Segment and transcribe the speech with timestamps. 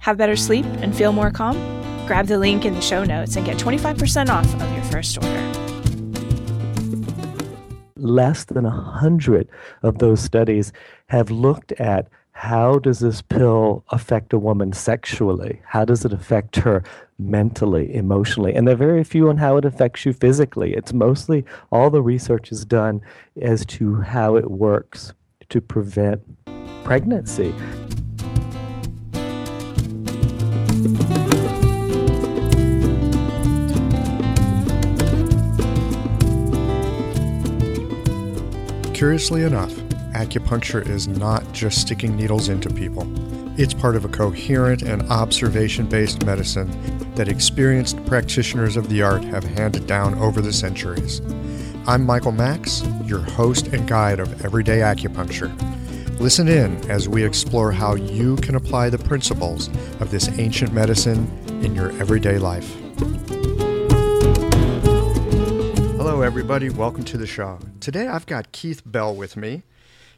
[0.00, 1.56] Have better sleep and feel more calm?
[2.06, 5.46] Grab the link in the show notes and get 25% off of your first order.
[7.96, 9.48] Less than a hundred
[9.82, 10.72] of those studies
[11.08, 15.60] have looked at how does this pill affect a woman sexually?
[15.66, 16.82] How does it affect her
[17.18, 18.54] mentally, emotionally?
[18.54, 20.72] And there are very few on how it affects you physically.
[20.72, 23.02] It's mostly all the research is done
[23.42, 25.12] as to how it works
[25.50, 26.22] to prevent
[26.84, 27.54] pregnancy.
[39.00, 39.72] Curiously enough,
[40.12, 43.06] acupuncture is not just sticking needles into people.
[43.58, 46.68] It's part of a coherent and observation based medicine
[47.14, 51.22] that experienced practitioners of the art have handed down over the centuries.
[51.86, 55.50] I'm Michael Max, your host and guide of Everyday Acupuncture.
[56.20, 59.68] Listen in as we explore how you can apply the principles
[60.00, 61.26] of this ancient medicine
[61.64, 62.70] in your everyday life.
[65.96, 66.68] Hello, everybody.
[66.68, 67.58] Welcome to the show.
[67.80, 69.62] Today I've got Keith Bell with me.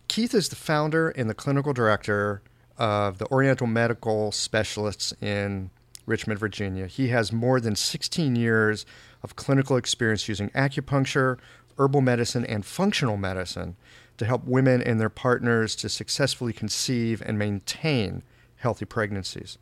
[0.09, 2.43] Keith is the founder and the clinical director
[2.77, 5.71] of the Oriental Medical Specialists in
[6.05, 6.89] Richmond, Virginia.
[6.89, 8.85] He has more than 16 years
[9.23, 11.39] of clinical experience using acupuncture,
[11.79, 13.77] herbal medicine, and functional medicine
[14.17, 18.25] to help women and their partners to successfully conceive and maintain
[18.63, 19.59] healthy pregnancies.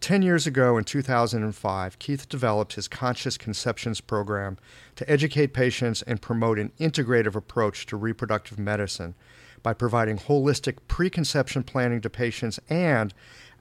[0.00, 4.58] Ten years ago, in 2005, Keith developed his Conscious Conceptions program
[4.96, 9.14] to educate patients and promote an integrative approach to reproductive medicine
[9.62, 13.14] by providing holistic preconception planning to patients and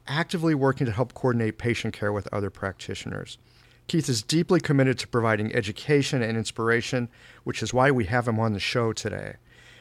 [0.07, 3.37] actively working to help coordinate patient care with other practitioners.
[3.87, 7.09] Keith is deeply committed to providing education and inspiration,
[7.43, 9.35] which is why we have him on the show today.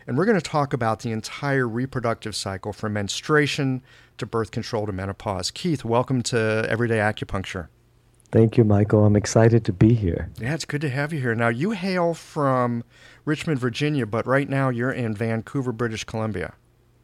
[0.07, 3.83] And we're going to talk about the entire reproductive cycle from menstruation
[4.23, 5.51] to birth control to menopause.
[5.51, 7.67] Keith, welcome to Everyday Acupuncture.
[8.31, 9.05] Thank you, Michael.
[9.05, 10.31] I'm excited to be here.
[10.41, 11.35] Yeah, it's good to have you here.
[11.35, 12.85] Now, you hail from
[13.25, 16.55] Richmond, Virginia, but right now you're in Vancouver, British Columbia.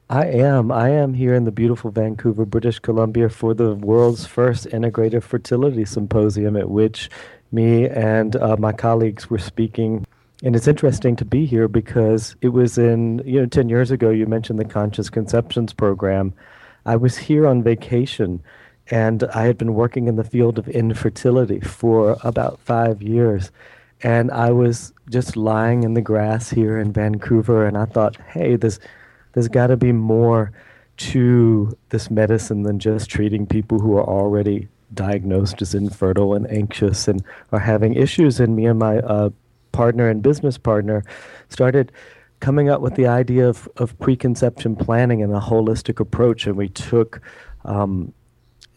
[0.09, 0.71] I am.
[0.71, 5.85] I am here in the beautiful Vancouver, British Columbia for the world's first integrative fertility
[5.85, 7.11] symposium at which
[7.51, 10.07] me and uh, my colleagues were speaking
[10.45, 14.11] and it's interesting to be here because it was in you know 10 years ago
[14.11, 16.33] you mentioned the conscious conceptions program
[16.87, 18.43] i was here on vacation
[18.91, 23.51] and i had been working in the field of infertility for about five years
[24.03, 28.57] and i was just lying in the grass here in vancouver and i thought hey
[28.57, 28.79] there's
[29.33, 30.53] there's got to be more
[30.99, 37.09] to this medicine than just treating people who are already diagnosed as infertile and anxious
[37.09, 37.23] and
[37.53, 38.41] are having issues.
[38.41, 39.31] And me and my uh,
[39.73, 41.05] partner and business partner
[41.49, 41.93] started
[42.41, 46.47] coming up with the idea of, of preconception planning and a holistic approach.
[46.47, 47.21] And we took,
[47.65, 48.13] um,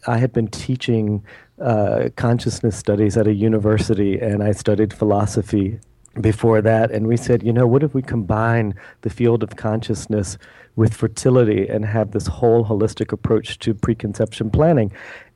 [0.06, 1.24] I had been teaching
[1.60, 5.78] uh, consciousness studies at a university, and I studied philosophy
[6.20, 6.90] before that.
[6.90, 10.36] And we said, you know, what if we combine the field of consciousness
[10.74, 14.92] with fertility and have this whole holistic approach to preconception planning?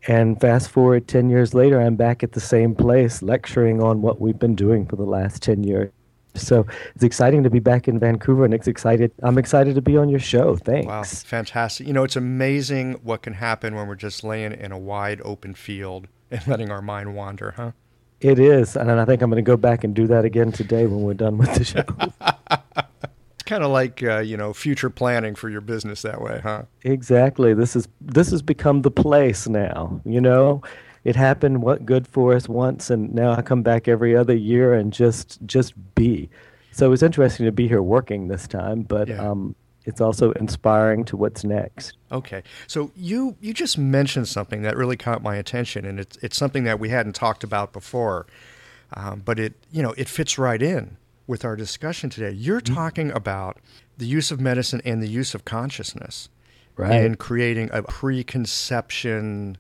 [0.09, 4.21] And fast forward 10 years later, I'm back at the same place lecturing on what
[4.21, 5.93] we've been doing for the last 10 years.
[6.41, 9.13] So it's exciting to be back in Vancouver, and it's excited.
[9.23, 10.57] I'm excited to be on your show.
[10.57, 10.87] Thanks.
[10.87, 11.87] Wow, fantastic!
[11.87, 15.55] You know, it's amazing what can happen when we're just laying in a wide open
[15.55, 17.73] field and letting our mind wander, huh?
[18.21, 20.87] It is, and I think I'm going to go back and do that again today
[20.87, 21.85] when we're done with the show.
[23.37, 26.63] It's kind of like uh, you know future planning for your business that way, huh?
[26.83, 27.55] Exactly.
[27.55, 30.01] This is this has become the place now.
[30.05, 30.63] You know,
[31.07, 34.75] it happened what good for us once, and now I come back every other year
[34.75, 36.29] and just just be.
[36.73, 39.31] So it's interesting to be here working this time, but yeah.
[39.31, 39.55] um,
[39.85, 41.97] it's also inspiring to what's next.
[42.11, 46.37] Okay, so you you just mentioned something that really caught my attention, and it's it's
[46.37, 48.27] something that we hadn't talked about before.
[48.95, 50.97] um, but it you know it fits right in
[51.29, 52.33] with our discussion today.
[52.33, 52.75] You're mm-hmm.
[52.75, 53.59] talking about
[53.97, 56.31] the use of medicine and the use of consciousness
[56.77, 57.05] right.
[57.05, 59.57] in creating a preconception.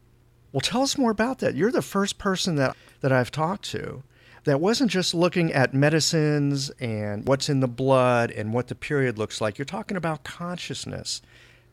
[0.56, 1.54] Well, tell us more about that.
[1.54, 4.02] You're the first person that that I've talked to
[4.44, 9.18] that wasn't just looking at medicines and what's in the blood and what the period
[9.18, 9.58] looks like.
[9.58, 11.20] You're talking about consciousness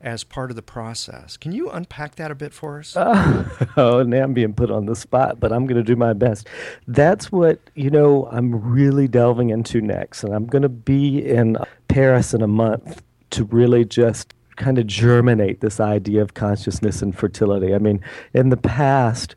[0.01, 1.37] as part of the process.
[1.37, 2.97] Can you unpack that a bit for us?
[2.97, 3.47] Uh,
[3.77, 6.49] oh, now I'm being put on the spot, but I'm going to do my best.
[6.85, 10.25] That's what, you know, I'm really delving into next.
[10.25, 11.55] And I'm going to be in
[11.87, 17.17] Paris in a month to really just kind of germinate this idea of consciousness and
[17.17, 17.73] fertility.
[17.73, 18.01] I mean,
[18.33, 19.35] in the past,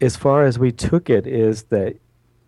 [0.00, 1.96] as far as we took it, is that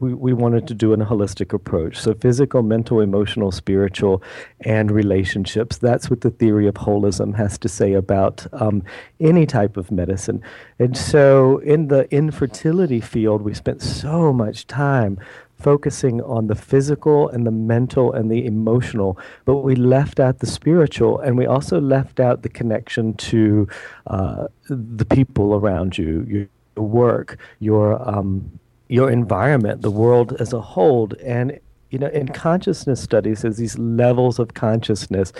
[0.01, 1.99] we, we wanted to do a holistic approach.
[1.99, 4.23] So, physical, mental, emotional, spiritual,
[4.61, 5.79] and relationships.
[5.79, 8.83] That's what the theory of holism has to say about um,
[9.21, 10.43] any type of medicine.
[10.79, 15.19] And so, in the infertility field, we spent so much time
[15.65, 20.47] focusing on the physical and the mental and the emotional, but we left out the
[20.47, 23.67] spiritual and we also left out the connection to
[24.07, 26.49] uh, the people around you, your
[26.85, 31.11] work, your um, your environment, the world as a whole.
[31.25, 31.59] And,
[31.91, 35.33] you know, in consciousness studies, there's these levels of consciousness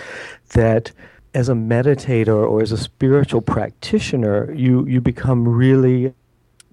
[0.53, 0.91] that
[1.33, 6.13] as a meditator or as a spiritual practitioner, you, you become really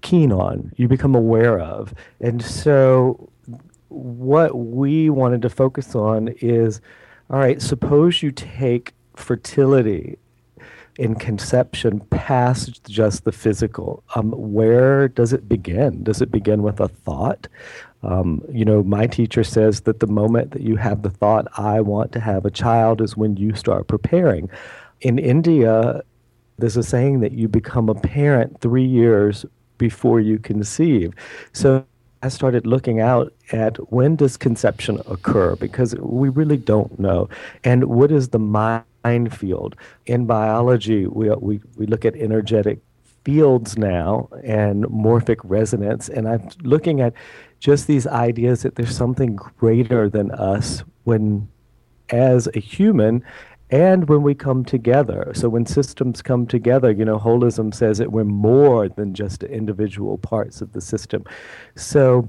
[0.03, 1.95] keen on, you become aware of.
[2.21, 3.29] And so,
[3.93, 6.81] what we wanted to focus on is
[7.31, 10.19] all right, suppose you take fertility
[10.99, 14.03] in conception past just the physical.
[14.15, 16.03] Um, where does it begin?
[16.03, 17.49] Does it begin with a thought?
[18.03, 21.81] Um, you know, my teacher says that the moment that you have the thought, I
[21.81, 24.51] want to have a child, is when you start preparing.
[25.01, 26.03] In India,
[26.59, 29.47] there's a saying that you become a parent three years
[29.79, 31.15] before you conceive.
[31.53, 31.85] So
[32.23, 37.29] I started looking out at when does conception occur because we really don't know.
[37.65, 38.85] And what is the mind
[39.37, 39.77] field.
[40.07, 42.81] In biology, we, we, we look at energetic
[43.25, 46.09] fields now and morphic resonance.
[46.09, 47.15] And I'm looking at
[47.61, 51.49] just these ideas that there's something greater than us when,
[52.11, 53.25] as a human,
[53.73, 55.33] and when we come together.
[55.35, 60.19] So when systems come together, you know, holism says that we're more than just individual
[60.19, 61.25] parts of the system.
[61.75, 62.29] So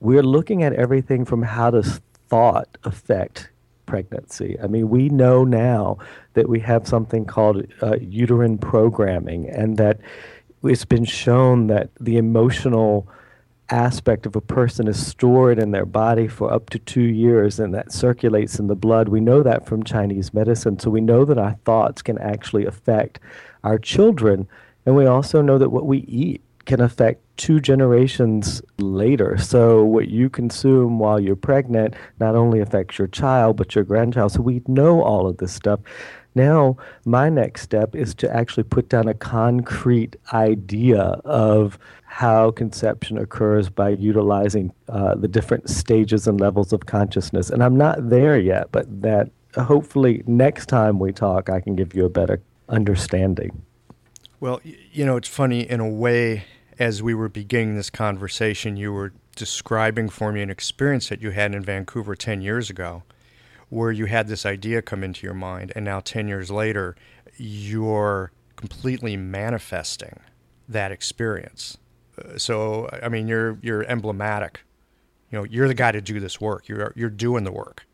[0.00, 3.48] we're looking at everything from how does thought affect
[3.86, 4.56] pregnancy.
[4.62, 5.98] I mean, we know now
[6.34, 10.00] that we have something called uh, uterine programming, and that
[10.64, 13.08] it's been shown that the emotional
[13.70, 17.74] aspect of a person is stored in their body for up to two years and
[17.74, 19.08] that circulates in the blood.
[19.08, 20.78] We know that from Chinese medicine.
[20.78, 23.20] So we know that our thoughts can actually affect
[23.64, 24.48] our children.
[24.86, 29.38] And we also know that what we eat can affect two generations later.
[29.38, 34.32] So, what you consume while you're pregnant not only affects your child, but your grandchild.
[34.32, 35.80] So, we know all of this stuff.
[36.34, 43.18] Now, my next step is to actually put down a concrete idea of how conception
[43.18, 47.50] occurs by utilizing uh, the different stages and levels of consciousness.
[47.50, 51.94] And I'm not there yet, but that hopefully next time we talk, I can give
[51.94, 53.62] you a better understanding.
[54.38, 56.44] Well, you know, it's funny in a way
[56.78, 61.30] as we were beginning this conversation, you were describing for me an experience that you
[61.30, 63.02] had in Vancouver 10 years ago
[63.70, 66.96] where you had this idea come into your mind, and now 10 years later,
[67.36, 70.20] you're completely manifesting
[70.68, 71.78] that experience.
[72.18, 74.60] Uh, so, I mean, you're, you're emblematic.
[75.30, 77.86] You know, you're the guy to do this work, you're, you're doing the work.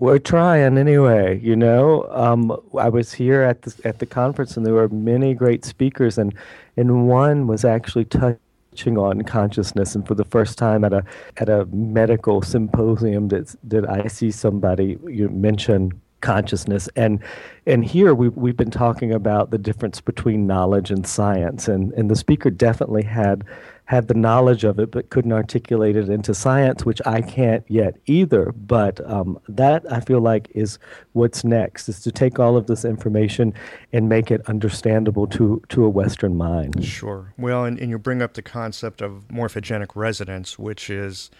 [0.00, 2.06] We're trying anyway, you know.
[2.10, 6.18] Um, I was here at the at the conference, and there were many great speakers,
[6.18, 6.32] and
[6.76, 8.38] and one was actually touching
[8.86, 9.94] on consciousness.
[9.94, 11.04] And for the first time at a
[11.38, 17.20] at a medical symposium, that did I see somebody you mention consciousness and
[17.64, 22.10] and here we've, we've been talking about the difference between knowledge and science and and
[22.10, 23.44] the speaker definitely had
[23.88, 27.96] had the knowledge of it but couldn't articulate it into science, which I can't yet
[28.04, 28.52] either.
[28.52, 30.78] But um, that I feel like is
[31.14, 33.54] what's next: is to take all of this information
[33.94, 36.84] and make it understandable to to a Western mind.
[36.84, 37.32] Sure.
[37.38, 41.30] Well, and, and you bring up the concept of morphogenic resonance, which is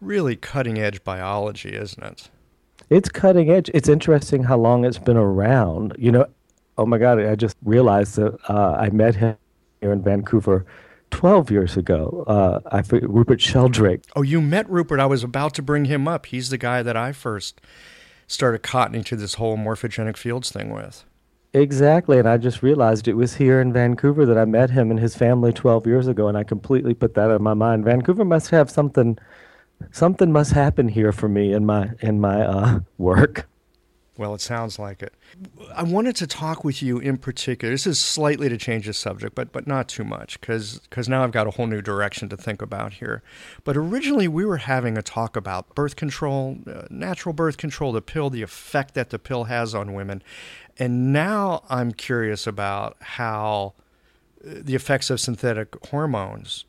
[0.00, 2.30] really cutting edge biology, isn't it?
[2.90, 3.72] It's cutting edge.
[3.74, 5.96] It's interesting how long it's been around.
[5.98, 6.26] You know,
[6.78, 9.36] oh my God, I just realized that uh, I met him
[9.80, 10.64] here in Vancouver
[11.10, 12.24] 12 years ago.
[12.26, 14.04] Uh, I Rupert Sheldrake.
[14.14, 15.00] Oh, you met Rupert.
[15.00, 16.26] I was about to bring him up.
[16.26, 17.60] He's the guy that I first
[18.26, 21.04] started cottoning to this whole morphogenic fields thing with.
[21.54, 25.00] Exactly, and I just realized it was here in Vancouver that I met him and
[25.00, 27.84] his family 12 years ago, and I completely put that in my mind.
[27.84, 29.18] Vancouver must have something,
[29.90, 33.48] something must happen here for me in my in my uh, work.
[34.18, 35.14] Well, it sounds like it.
[35.72, 37.72] I wanted to talk with you in particular.
[37.72, 41.30] This is slightly to change the subject, but but not too much, because now I've
[41.30, 43.22] got a whole new direction to think about here.
[43.62, 48.02] But originally, we were having a talk about birth control, uh, natural birth control, the
[48.02, 50.20] pill, the effect that the pill has on women,
[50.76, 53.74] and now I'm curious about how
[54.44, 56.64] uh, the effects of synthetic hormones.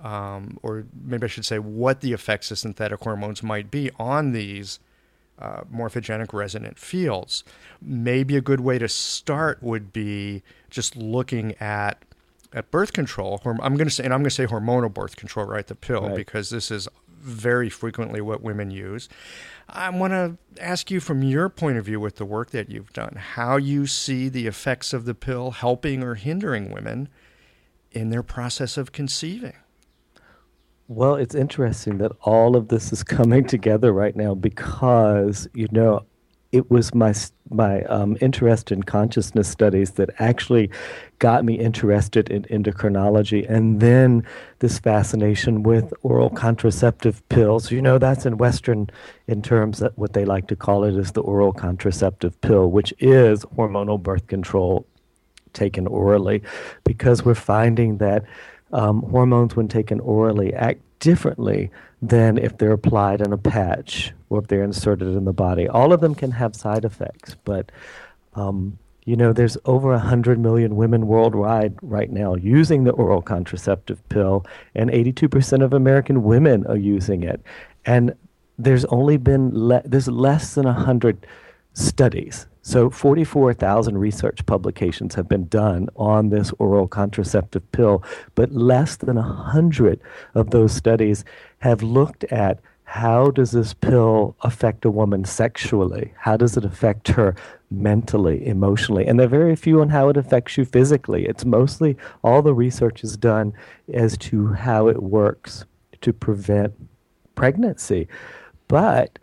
[0.00, 4.32] Um, or maybe I should say what the effects of synthetic hormones might be on
[4.32, 4.80] these
[5.42, 7.42] uh, morphogenic resonant fields.
[7.80, 12.02] Maybe a good way to start would be just looking at
[12.54, 13.40] at birth control.
[13.44, 15.66] I'm going to say, and I'm going to say hormonal birth control, right?
[15.66, 16.14] The pill, right.
[16.14, 19.08] because this is very frequently what women use.
[19.68, 22.92] I want to ask you from your point of view with the work that you've
[22.92, 27.08] done, how you see the effects of the pill helping or hindering women
[27.90, 29.54] in their process of conceiving.
[30.88, 36.04] Well, it's interesting that all of this is coming together right now because, you know,
[36.52, 37.14] it was my
[37.48, 40.70] my um, interest in consciousness studies that actually
[41.18, 44.22] got me interested in endocrinology, and then
[44.58, 47.70] this fascination with oral contraceptive pills.
[47.70, 48.90] You know, that's in Western,
[49.26, 52.92] in terms that what they like to call it is the oral contraceptive pill, which
[52.98, 54.86] is hormonal birth control
[55.54, 56.42] taken orally,
[56.84, 58.24] because we're finding that
[58.72, 64.40] um, hormones, when taken orally, act differently than if they're applied in a patch or
[64.40, 65.68] if they're inserted in the body.
[65.68, 67.70] All of them can have side effects, but
[68.34, 74.06] um, you know, there's over 100 million women worldwide right now using the oral contraceptive
[74.08, 77.42] pill, and 82% of American women are using it.
[77.84, 78.14] And
[78.58, 81.26] there's only been le- there's less than 100
[81.74, 88.04] studies so 44,000 research publications have been done on this oral contraceptive pill,
[88.36, 90.00] but less than 100
[90.34, 91.24] of those studies
[91.58, 96.12] have looked at how does this pill affect a woman sexually?
[96.18, 97.34] How does it affect her
[97.70, 99.06] mentally, emotionally?
[99.06, 101.24] And there are very few on how it affects you physically.
[101.24, 103.54] It's mostly all the research is done
[103.94, 105.64] as to how it works
[106.02, 106.74] to prevent
[107.34, 108.08] pregnancy.
[108.68, 109.18] But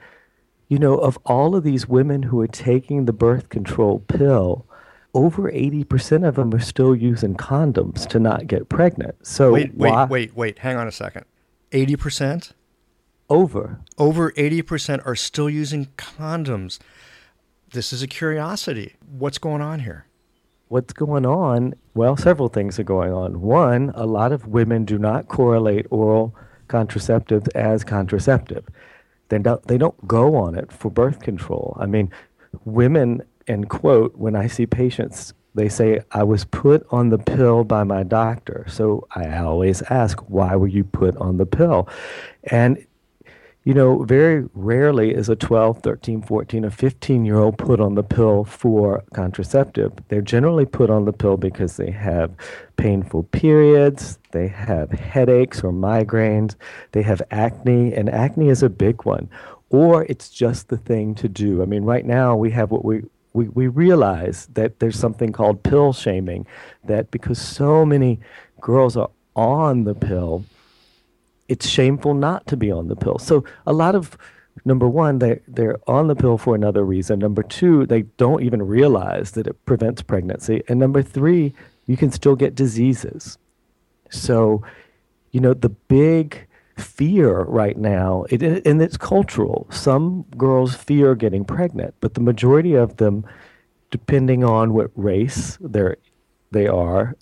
[0.69, 4.67] you know, of all of these women who are taking the birth control pill,
[5.15, 9.15] over 80% of them are still using condoms to not get pregnant.
[9.25, 10.05] So wait, wait, why?
[10.05, 11.25] wait, wait, hang on a second.
[11.71, 12.53] 80%?
[13.29, 13.79] Over.
[13.97, 16.77] Over 80% are still using condoms.
[17.71, 18.95] This is a curiosity.
[19.07, 20.05] What's going on here?
[20.67, 21.73] What's going on?
[21.95, 23.41] Well, several things are going on.
[23.41, 26.35] One, a lot of women do not correlate oral
[26.67, 28.65] contraceptives as contraceptive
[29.29, 31.77] they don't they don't go on it for birth control.
[31.79, 32.11] I mean,
[32.65, 37.63] women and quote when I see patients they say I was put on the pill
[37.63, 38.65] by my doctor.
[38.69, 41.89] So I always ask why were you put on the pill?
[42.45, 42.85] And
[43.69, 47.93] you know, very rarely is a 12, 13, 14, or 15 year old put on
[47.93, 49.93] the pill for contraceptive.
[50.07, 52.31] They're generally put on the pill because they have
[52.77, 56.55] painful periods, they have headaches or migraines,
[56.93, 59.29] they have acne, and acne is a big one.
[59.69, 61.61] Or it's just the thing to do.
[61.61, 65.61] I mean, right now we have what we we, we realize that there's something called
[65.61, 66.47] pill shaming,
[66.85, 68.19] that because so many
[68.59, 70.43] girls are on the pill,
[71.49, 73.17] it's shameful not to be on the pill.
[73.17, 74.17] So a lot of
[74.65, 77.19] number one, they they're on the pill for another reason.
[77.19, 80.63] Number two, they don't even realize that it prevents pregnancy.
[80.67, 81.53] And number three,
[81.87, 83.37] you can still get diseases.
[84.11, 84.63] So,
[85.31, 89.67] you know, the big fear right now, it, and it's cultural.
[89.69, 93.25] Some girls fear getting pregnant, but the majority of them,
[93.91, 95.97] depending on what race they're,
[96.51, 97.15] they are,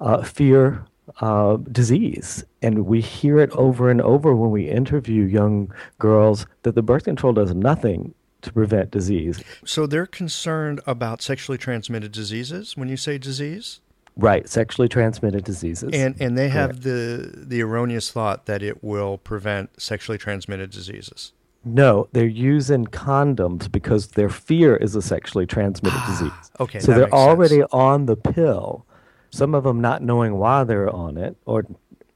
[0.00, 0.84] uh, fear
[1.20, 2.44] uh, disease.
[2.62, 7.04] And we hear it over and over when we interview young girls that the birth
[7.04, 9.42] control does nothing to prevent disease.
[9.64, 13.80] So they're concerned about sexually transmitted diseases when you say disease?
[14.16, 15.90] Right, sexually transmitted diseases.
[15.92, 21.32] And and they have the the erroneous thought that it will prevent sexually transmitted diseases.
[21.66, 26.32] No, they're using condoms because their fear is a sexually transmitted disease.
[26.60, 27.72] Okay, so they're already sense.
[27.72, 28.86] on the pill
[29.30, 31.64] some of them not knowing why they're on it, or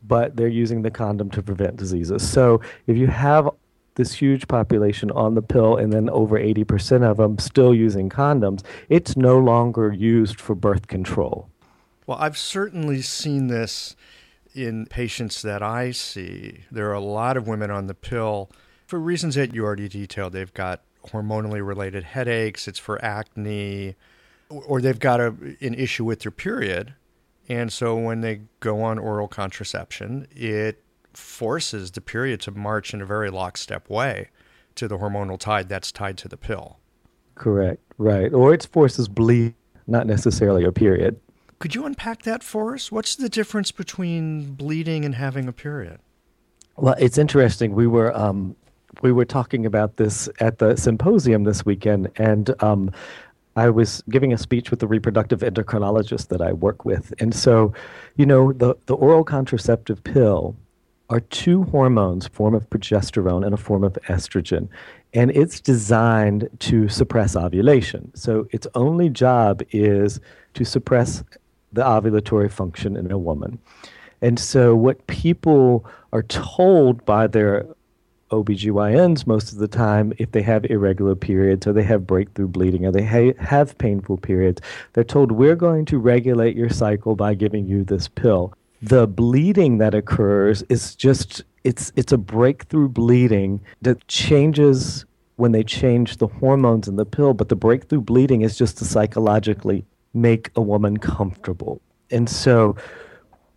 [0.03, 2.29] but they're using the condom to prevent diseases.
[2.29, 3.49] So if you have
[3.97, 8.65] this huge population on the pill and then over 80% of them still using condoms,
[8.89, 11.51] it's no longer used for birth control.
[12.07, 13.95] Well, I've certainly seen this
[14.55, 16.65] in patients that I see.
[16.71, 18.51] There are a lot of women on the pill
[18.87, 20.33] for reasons that you already detailed.
[20.33, 23.95] They've got hormonally related headaches, it's for acne,
[24.49, 25.27] or they've got a,
[25.61, 26.95] an issue with their period.
[27.51, 33.03] And so when they go on oral contraception, it forces the period to march in
[33.03, 34.29] a very lockstep way
[34.77, 36.79] to the hormonal tide that's tied to the pill.
[37.35, 38.33] Correct, right.
[38.33, 39.55] Or it forces bleed,
[39.89, 41.19] not necessarily a period.
[41.59, 42.93] Could you unpack that for us?
[42.93, 45.99] What's the difference between bleeding and having a period?
[46.77, 47.75] Well, it's interesting.
[47.75, 48.55] We were um,
[49.03, 52.93] we were talking about this at the symposium this weekend, and um,
[53.57, 57.73] I was giving a speech with the reproductive endocrinologist that I work with, and so,
[58.17, 60.57] you know, the the oral contraceptive pill
[61.11, 64.69] are two hormones, form of progesterone and a form of estrogen,
[65.13, 68.13] and it's designed to suppress ovulation.
[68.15, 70.21] So its only job is
[70.55, 71.25] to suppress
[71.73, 73.59] the ovulatory function in a woman.
[74.23, 77.67] And so what people are told by their
[78.31, 82.87] OBGYNs most of the time, if they have irregular periods or they have breakthrough bleeding
[82.87, 84.61] or they ha- have painful periods,
[84.93, 88.55] they're told, We're going to regulate your cycle by giving you this pill.
[88.83, 95.05] The bleeding that occurs is just, it's, it's a breakthrough bleeding that changes
[95.37, 98.85] when they change the hormones in the pill, but the breakthrough bleeding is just to
[98.85, 101.81] psychologically make a woman comfortable.
[102.11, 102.77] And so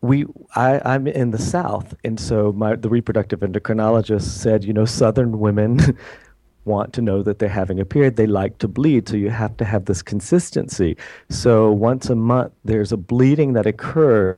[0.03, 4.85] we I, I'm in the South, and so my the reproductive endocrinologist said, you know,
[4.85, 5.97] Southern women
[6.65, 8.17] want to know that they're having a period.
[8.17, 10.97] They like to bleed, so you have to have this consistency.
[11.29, 14.37] So once a month, there's a bleeding that occurs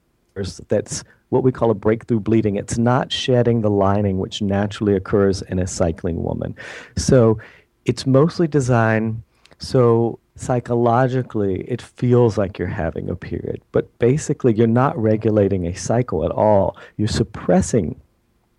[0.68, 2.58] that's what we call a breakthrough bleeding.
[2.58, 6.56] It's not shedding the lining which naturally occurs in a cycling woman.
[6.96, 7.40] So
[7.86, 9.24] it's mostly designed
[9.58, 15.74] so psychologically it feels like you're having a period but basically you're not regulating a
[15.74, 16.78] cycle at all.
[16.98, 18.00] You're suppressing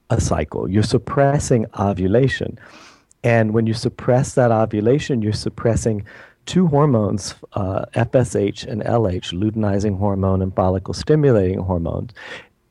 [0.09, 0.71] a cycle.
[0.71, 2.59] You're suppressing ovulation.
[3.23, 6.05] And when you suppress that ovulation you're suppressing
[6.47, 12.13] two hormones uh, fsh and lh luteinizing hormone and follicle stimulating hormones.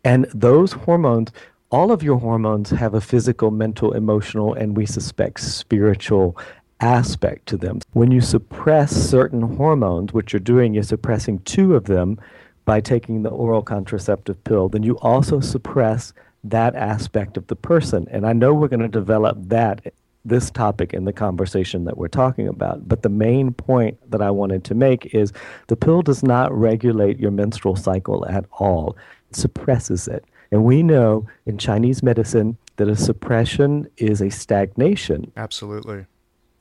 [0.03, 1.31] And those hormones
[1.71, 6.37] all of your hormones have a physical mental emotional and we suspect spiritual
[6.79, 7.79] aspect to them.
[7.93, 12.19] When you suppress certain hormones, what you're doing, you're suppressing two of them
[12.65, 18.07] by taking the oral contraceptive pill, then you also suppress that aspect of the person.
[18.11, 19.93] And I know we're going to develop that
[20.25, 22.87] this topic in the conversation that we're talking about.
[22.87, 25.31] But the main point that I wanted to make is
[25.67, 28.97] the pill does not regulate your menstrual cycle at all.
[29.29, 30.25] It suppresses it.
[30.51, 35.31] And we know in Chinese medicine that a suppression is a stagnation.
[35.37, 36.05] Absolutely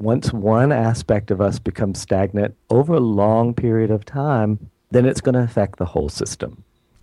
[0.04, 5.22] once one aspect of us becomes stagnant over a long period of time, then it's
[5.22, 6.62] going to affect the whole system.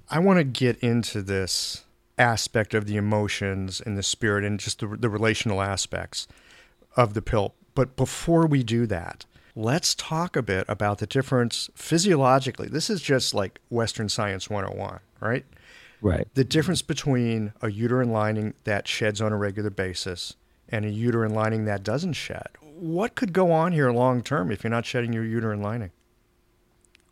[0.10, 1.84] I want to get into this
[2.18, 6.28] aspect of the emotions and the spirit and just the, the relational aspects
[6.96, 7.56] of the pill.
[7.74, 12.68] But before we do that, let's talk a bit about the difference physiologically.
[12.68, 15.46] This is just like Western Science 101, right?
[16.02, 16.28] Right.
[16.36, 20.36] The difference between a uterine lining that sheds on a regular basis
[20.70, 22.50] and a uterine lining that doesn't shed
[22.82, 25.92] what could go on here long term if you're not shedding your uterine lining?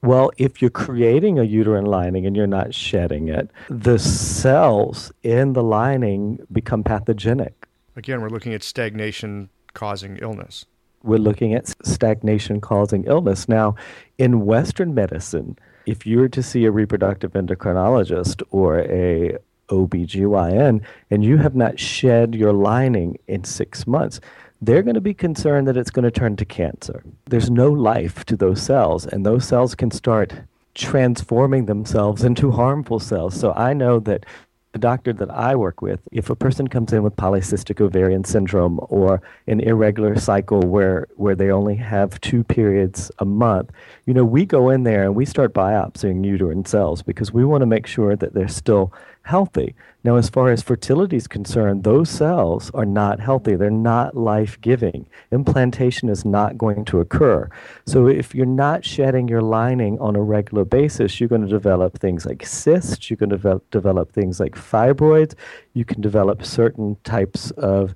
[0.02, 5.54] Well, if you're creating a uterine lining and you're not shedding it, the cells in
[5.54, 7.68] the lining become pathogenic.
[7.96, 10.66] Again, we're looking at stagnation causing illness.
[11.04, 13.48] We're looking at stagnation causing illness.
[13.48, 13.76] Now,
[14.18, 19.38] in Western medicine, if you were to see a reproductive endocrinologist or a
[19.70, 24.20] OBGYN and you have not shed your lining in six months,
[24.62, 27.04] they're going to be concerned that it's going to turn to cancer.
[27.26, 30.34] There's no life to those cells, and those cells can start
[30.76, 33.40] transforming themselves into harmful cells.
[33.40, 34.26] So I know that
[34.72, 38.80] the doctor that I work with, if a person comes in with polycystic ovarian syndrome
[38.90, 43.72] or an irregular cycle where, where they only have two periods a month,
[44.06, 47.62] you know, we go in there and we start biopsying uterine cells because we want
[47.62, 49.76] to make sure that they're still healthy.
[50.04, 53.56] Now, as far as fertility is concerned, those cells are not healthy.
[53.56, 55.06] They're not life giving.
[55.32, 57.50] Implantation is not going to occur.
[57.86, 62.00] So, if you're not shedding your lining on a regular basis, you're going to develop
[62.00, 65.36] things like cysts, you can develop, develop things like fibroids,
[65.74, 67.94] you can develop certain types of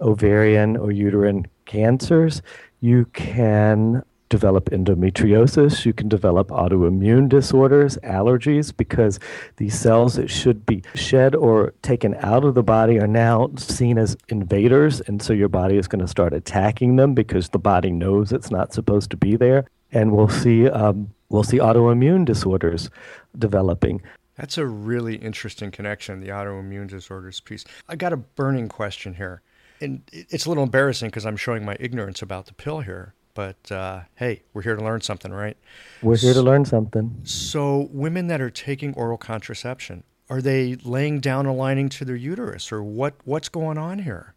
[0.00, 2.42] ovarian or uterine cancers.
[2.80, 9.18] You can develop endometriosis, you can develop autoimmune disorders, allergies, because
[9.56, 13.98] these cells that should be shed or taken out of the body are now seen
[13.98, 15.00] as invaders.
[15.02, 18.50] And so your body is going to start attacking them because the body knows it's
[18.50, 19.66] not supposed to be there.
[19.92, 22.88] And we'll see, um, we'll see autoimmune disorders
[23.36, 24.00] developing.
[24.36, 27.64] That's a really interesting connection, the autoimmune disorders piece.
[27.88, 29.42] I got a burning question here.
[29.82, 33.72] And it's a little embarrassing because I'm showing my ignorance about the pill here but
[33.72, 35.56] uh, hey, we're here to learn something, right?
[36.02, 37.22] We're here to learn something.
[37.24, 42.16] So, women that are taking oral contraception, are they laying down a lining to their
[42.16, 43.14] uterus, or what?
[43.24, 44.34] What's going on here?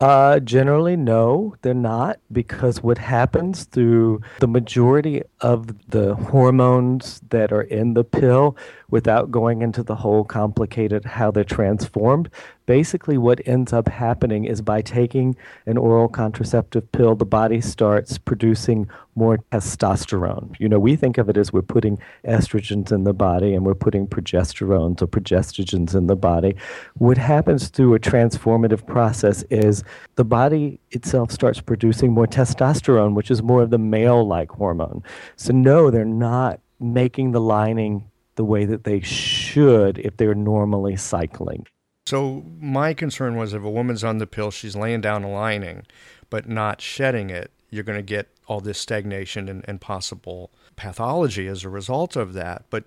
[0.00, 7.52] Uh, generally, no, they're not, because what happens through the majority of the hormones that
[7.52, 8.56] are in the pill,
[8.90, 12.28] without going into the whole complicated how they're transformed,
[12.70, 15.34] basically what ends up happening is by taking
[15.66, 20.54] an oral contraceptive pill, the body starts producing more testosterone.
[20.60, 23.74] You know, we think of it as we're putting estrogens in the body and we're
[23.74, 26.54] putting progesterones or progestogens in the body.
[26.94, 29.82] What happens through a transformative process is
[30.14, 35.02] the body itself starts producing more testosterone, which is more of the male like hormone.
[35.34, 40.94] So, no, they're not making the lining the way that they should if they're normally
[40.94, 41.66] cycling.
[42.10, 45.86] So my concern was if a woman's on the pill, she's laying down a lining,
[46.28, 51.46] but not shedding it, you're going to get all this stagnation and, and possible pathology
[51.46, 52.64] as a result of that.
[52.68, 52.86] But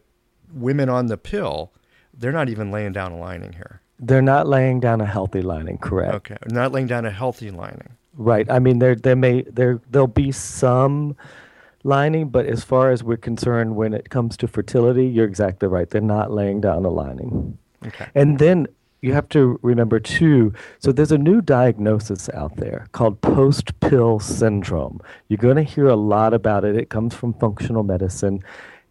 [0.54, 1.72] women on the pill,
[2.14, 3.80] they're not even laying down a lining here.
[3.98, 6.16] They're not laying down a healthy lining, correct?
[6.16, 7.96] Okay, not laying down a healthy lining.
[8.18, 8.52] Right.
[8.52, 11.16] I mean, there there may there there'll be some
[11.86, 15.90] lining, but as far as we're concerned, when it comes to fertility, you're exactly right.
[15.90, 17.58] They're not laying down a lining.
[17.88, 18.10] Okay.
[18.16, 18.68] And then
[19.04, 24.20] you have to remember too so there's a new diagnosis out there called post pill
[24.20, 25.02] syndrome.
[25.28, 26.76] You're going to hear a lot about it.
[26.78, 28.44] It comes from functional medicine.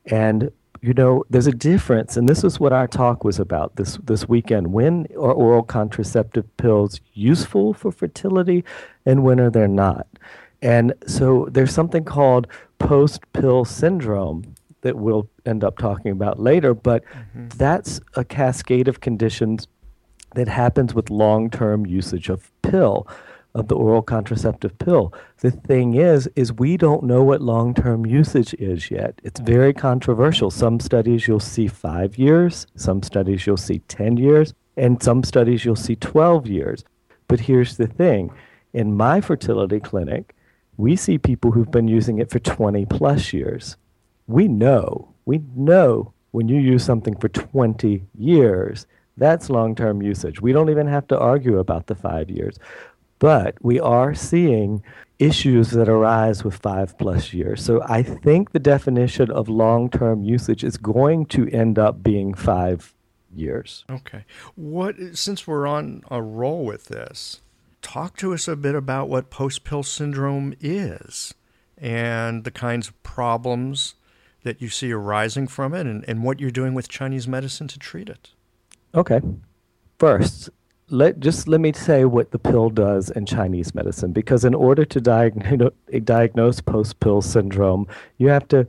[0.06, 3.98] And you know there's a difference and this is what our talk was about this
[4.04, 4.72] this weekend.
[4.72, 8.64] When are oral contraceptive pills useful for fertility
[9.06, 10.06] and when are they not?
[10.60, 12.48] And so there's something called
[12.78, 17.48] post pill syndrome that we'll end up talking about later, but mm-hmm.
[17.56, 19.68] that's a cascade of conditions
[20.34, 23.06] that happens with long-term usage of pill
[23.54, 25.12] of the oral contraceptive pill.
[25.38, 29.20] The thing is is we don't know what long-term usage is yet.
[29.22, 30.50] It's very controversial.
[30.50, 35.64] Some studies you'll see 5 years, some studies you'll see 10 years, and some studies
[35.64, 36.84] you'll see 12 years.
[37.28, 38.30] But here's the thing.
[38.72, 40.34] In my fertility clinic,
[40.78, 43.76] we see people who've been using it for 20 plus years.
[44.26, 50.40] We know, we know when you use something for 20 years, that's long term usage.
[50.40, 52.58] We don't even have to argue about the five years.
[53.18, 54.82] But we are seeing
[55.20, 57.64] issues that arise with five plus years.
[57.64, 62.34] So I think the definition of long term usage is going to end up being
[62.34, 62.94] five
[63.34, 63.84] years.
[63.88, 64.24] Okay.
[64.56, 67.40] What since we're on a roll with this,
[67.80, 71.34] talk to us a bit about what post pill syndrome is
[71.78, 73.94] and the kinds of problems
[74.42, 77.78] that you see arising from it and, and what you're doing with Chinese medicine to
[77.78, 78.30] treat it.
[78.94, 79.20] Okay.
[79.98, 80.50] First,
[80.92, 84.84] let just let me say what the pill does in Chinese medicine because in order
[84.84, 85.72] to diagnose,
[86.04, 87.86] diagnose post-pill syndrome,
[88.18, 88.66] you have to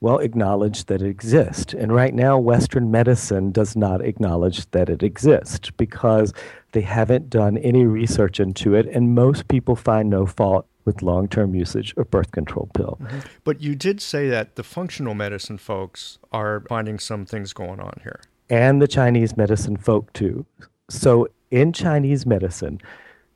[0.00, 1.72] well acknowledge that it exists.
[1.72, 6.34] And right now Western medicine does not acknowledge that it exists because
[6.72, 11.54] they haven't done any research into it and most people find no fault with long-term
[11.54, 12.98] usage of birth control pill.
[13.00, 13.20] Mm-hmm.
[13.44, 17.98] But you did say that the functional medicine folks are finding some things going on
[18.02, 20.46] here and the Chinese medicine folk too.
[20.88, 22.80] So in Chinese medicine,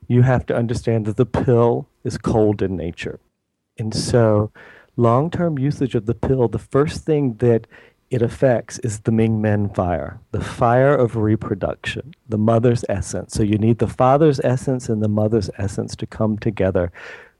[0.07, 3.19] you have to understand that the pill is cold in nature.
[3.77, 4.51] And so
[4.97, 7.67] long term usage of the pill, the first thing that
[8.09, 13.33] it affects is the Ming Men fire, the fire of reproduction, the mother's essence.
[13.33, 16.91] So you need the father's essence and the mother's essence to come together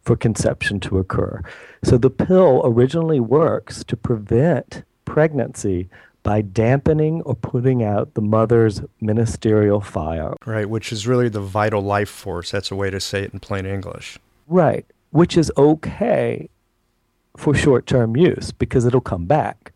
[0.03, 1.41] for conception to occur.
[1.84, 5.89] So the pill originally works to prevent pregnancy
[6.23, 10.36] by dampening or putting out the mother's ministerial fire.
[10.45, 12.51] Right, which is really the vital life force.
[12.51, 14.17] That's a way to say it in plain English.
[14.47, 16.49] Right, which is okay
[17.38, 19.71] for short term use because it'll come back.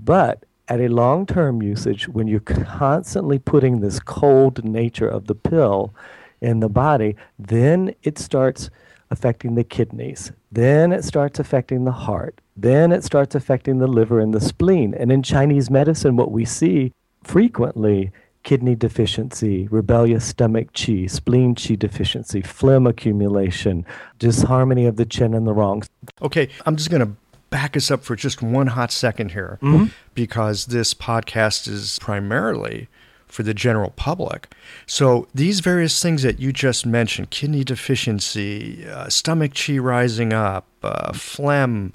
[0.00, 5.34] But at a long term usage, when you're constantly putting this cold nature of the
[5.34, 5.94] pill
[6.40, 8.70] in the body, then it starts
[9.10, 10.32] affecting the kidneys.
[10.50, 12.40] Then it starts affecting the heart.
[12.56, 14.94] Then it starts affecting the liver and the spleen.
[14.94, 18.12] And in Chinese medicine, what we see frequently
[18.44, 23.84] kidney deficiency, rebellious stomach qi, spleen qi deficiency, phlegm accumulation,
[24.18, 25.88] disharmony of the chin and the wrongs.
[26.22, 27.12] Okay, I'm just going to
[27.50, 29.86] back us up for just one hot second here mm-hmm.
[30.14, 32.88] because this podcast is primarily
[33.34, 34.52] for the general public.
[34.86, 40.66] So these various things that you just mentioned kidney deficiency, uh, stomach chi rising up,
[40.84, 41.92] uh, phlegm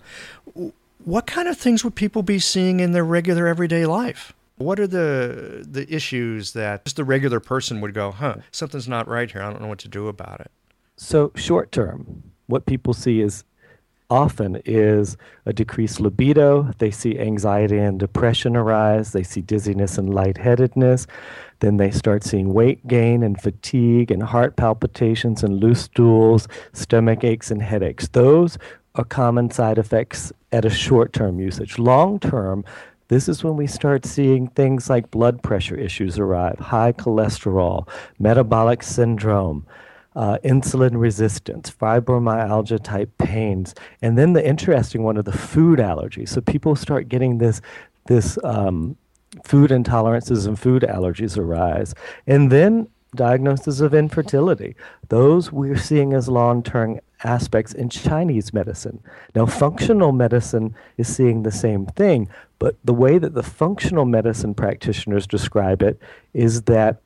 [1.10, 4.34] what kind of things would people be seeing in their regular everyday life?
[4.58, 9.08] What are the the issues that just the regular person would go, huh, something's not
[9.08, 9.41] right here.
[9.41, 10.52] I don't know what to do about it.
[10.98, 13.43] So short term, what people see is
[14.12, 16.72] often is a decreased libido.
[16.78, 19.12] They see anxiety and depression arise.
[19.12, 21.08] They see dizziness and lightheadedness.
[21.60, 27.24] Then they start seeing weight gain and fatigue and heart palpitations and loose stools, stomach
[27.24, 28.10] aches and headaches.
[28.10, 28.58] Those
[28.99, 31.79] are common side effects at a short term usage.
[31.79, 32.65] Long term,
[33.07, 37.88] this is when we start seeing things like blood pressure issues arrive, high cholesterol,
[38.19, 39.65] metabolic syndrome,
[40.15, 46.29] uh, insulin resistance, fibromyalgia type pains, and then the interesting one of the food allergies.
[46.29, 47.62] So people start getting this
[48.05, 48.97] this um,
[49.43, 51.95] food intolerances and food allergies arise,
[52.27, 54.75] and then diagnosis of infertility.
[55.07, 59.01] Those we're seeing as long term aspects in Chinese medicine.
[59.36, 62.29] Now, functional medicine is seeing the same thing,
[62.60, 65.99] but the way that the functional medicine practitioners describe it
[66.34, 67.01] is that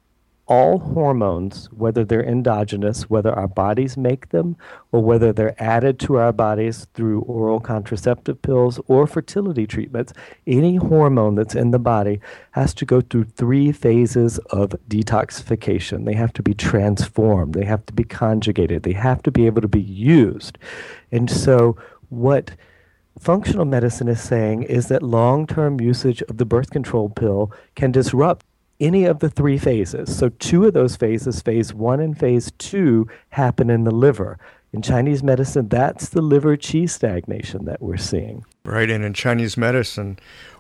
[0.54, 4.56] all hormones, whether they're endogenous, whether our bodies make them,
[4.92, 10.14] or whether they're added to our bodies through oral contraceptive pills or fertility treatments,
[10.46, 12.20] any hormone that's in the body
[12.52, 16.06] has to go through three phases of detoxification.
[16.06, 19.64] They have to be transformed, they have to be conjugated, they have to be able
[19.64, 20.60] to be used.
[21.12, 21.76] And so,
[22.10, 22.52] what
[23.18, 27.92] functional medicine is saying is that long term usage of the birth control pill can
[27.92, 28.46] disrupt
[28.80, 30.16] any of the three phases.
[30.16, 34.38] So, two of those phases, phase one and phase two, happen in the liver.
[34.74, 38.44] In Chinese medicine, that's the liver qi stagnation that we're seeing.
[38.66, 38.90] Right.
[38.90, 40.18] And in Chinese medicine,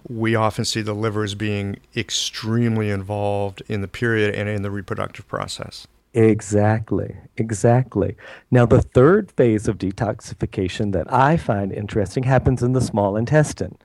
[0.08, 4.69] we often see the liver as being extremely involved in the period and in the
[4.69, 5.88] reproductive process.
[6.13, 8.15] Exactly, exactly.
[8.52, 13.78] Now, the third phase of detoxification that I find interesting happens in the small intestine.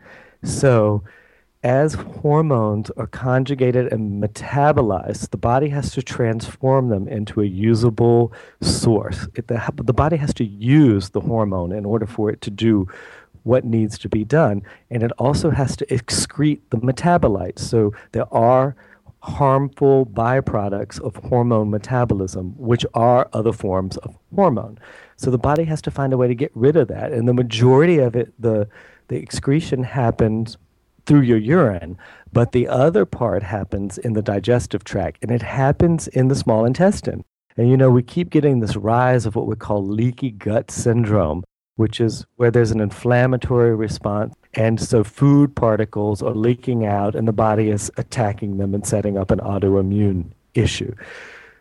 [0.45, 1.03] So,
[1.63, 8.33] as hormones are conjugated and metabolized, the body has to transform them into a usable
[8.61, 9.27] source.
[9.35, 12.87] It, the, the body has to use the hormone in order for it to do
[13.43, 14.63] what needs to be done.
[14.91, 17.61] And it also has to excrete the metabolites.
[17.61, 18.77] So there are
[19.21, 24.79] harmful byproducts of hormone metabolism, which are other forms of hormone.
[25.17, 27.13] So the body has to find a way to get rid of that.
[27.13, 28.69] And the majority of it, the,
[29.09, 30.57] the excretion happens
[31.09, 31.97] through your urine,
[32.35, 36.67] but the other part happens in the digestive tract, and it happens in the small
[36.67, 37.25] intestine.
[37.57, 41.45] And you know, we keep getting this rise of what we call leaky gut syndrome,
[41.77, 44.35] which is where there's an inflammatory response.
[44.53, 49.17] And so food particles are leaking out, and the body is attacking them and setting
[49.17, 50.95] up an autoimmune issue.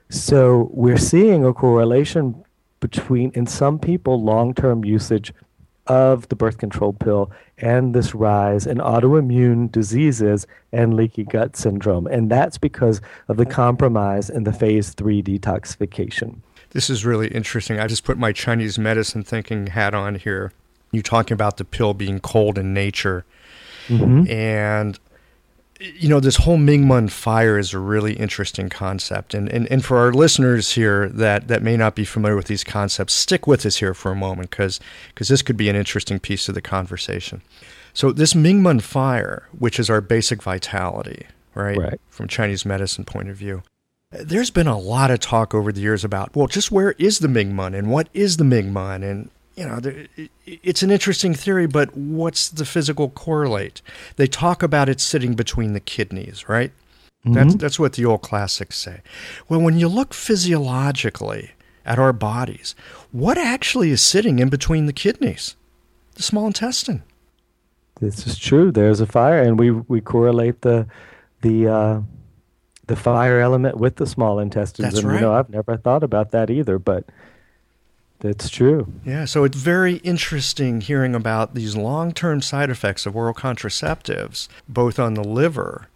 [0.09, 2.43] So we're seeing a correlation
[2.81, 5.33] between, in some people, long term usage
[5.87, 12.07] of the birth control pill and this rise in autoimmune diseases and leaky gut syndrome.
[12.07, 16.37] And that's because of the compromise in the phase three detoxification.
[16.71, 17.79] This is really interesting.
[17.79, 20.51] I just put my Chinese medicine thinking hat on here.
[20.91, 23.25] You're talking about the pill being cold in nature.
[23.87, 24.29] Mm-hmm.
[24.29, 24.99] And
[25.79, 29.33] you know, this whole Mingmen fire is a really interesting concept.
[29.33, 32.63] And, and, and for our listeners here that, that may not be familiar with these
[32.63, 34.79] concepts, stick with us here for a moment because
[35.17, 37.41] this could be an interesting piece of the conversation.
[37.93, 43.29] So, this Mingmen fire, which is our basic vitality, right, right, from Chinese medicine point
[43.29, 43.63] of view,
[44.11, 47.27] there's been a lot of talk over the years about, well, just where is the
[47.27, 49.03] Mingmen and what is the Mingmen?
[49.03, 49.81] And you know,
[50.45, 53.81] it's an interesting theory, but what's the physical correlate?
[54.15, 56.71] They talk about it sitting between the kidneys, right?
[57.25, 57.33] Mm-hmm.
[57.33, 59.01] That's, that's what the old classics say.
[59.49, 61.51] Well, when you look physiologically
[61.85, 62.75] at our bodies,
[63.11, 65.55] what actually is sitting in between the kidneys?
[66.13, 67.01] The small intestine.
[67.99, 68.71] This is true.
[68.71, 70.85] There's a fire, and we, we correlate the
[71.41, 72.01] the uh,
[72.85, 74.89] the fire element with the small intestines.
[74.89, 75.15] That's and right.
[75.15, 77.05] you know, I've never thought about that either, but
[78.19, 78.91] that's true.
[79.05, 84.47] Yeah, so it's very interesting hearing about these long term side effects of oral contraceptives,
[84.67, 85.87] both on the liver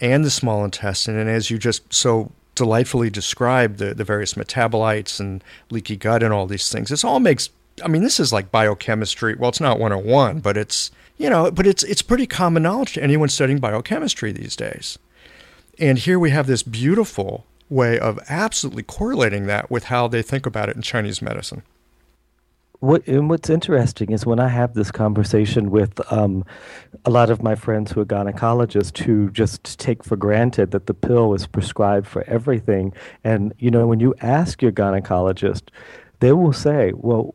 [0.00, 1.16] and the small intestine.
[1.16, 6.32] And as you just so delightfully described, the, the various metabolites and leaky gut and
[6.32, 7.50] all these things, this all makes,
[7.82, 9.34] I mean, this is like biochemistry.
[9.34, 13.02] Well, it's not 101, but it's, you know, but it's, it's pretty common knowledge to
[13.02, 14.98] anyone studying biochemistry these days.
[15.78, 20.46] And here we have this beautiful way of absolutely correlating that with how they think
[20.46, 21.62] about it in Chinese medicine.
[22.80, 26.44] What and what's interesting is when I have this conversation with um,
[27.06, 30.92] a lot of my friends who are gynecologists who just take for granted that the
[30.92, 32.92] pill is prescribed for everything,
[33.24, 35.62] and you know when you ask your gynecologist,
[36.20, 37.34] they will say, "Well,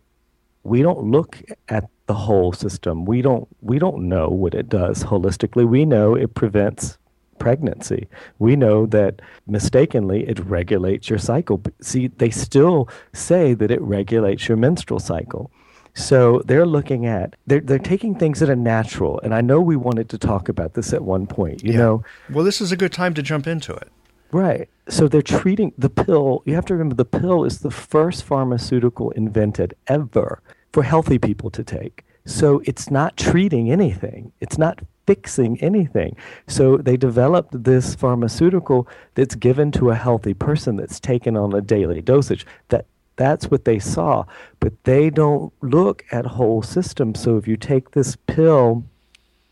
[0.63, 3.05] we don't look at the whole system.
[3.05, 5.67] We don't we don't know what it does holistically.
[5.67, 6.97] We know it prevents
[7.45, 8.07] pregnancy.
[8.39, 11.61] We know that mistakenly it regulates your cycle.
[11.81, 15.51] See, they still say that it regulates your menstrual cycle.
[15.93, 19.75] So they're looking at they're they're taking things that are natural, and I know we
[19.75, 21.63] wanted to talk about this at one point.
[21.63, 21.77] You Yeah.
[21.83, 23.89] know, Well, this is a good time to jump into it.
[24.31, 24.69] right?
[24.87, 26.41] So they're treating the pill.
[26.45, 30.41] You have to remember the pill is the first pharmaceutical invented ever
[30.73, 32.05] for healthy people to take.
[32.25, 34.31] So it's not treating anything.
[34.39, 36.15] It's not fixing anything.
[36.47, 41.61] So they developed this pharmaceutical that's given to a healthy person that's taken on a
[41.61, 42.45] daily dosage.
[42.69, 42.85] That
[43.17, 44.25] that's what they saw,
[44.59, 47.19] but they don't look at whole systems.
[47.21, 48.83] So if you take this pill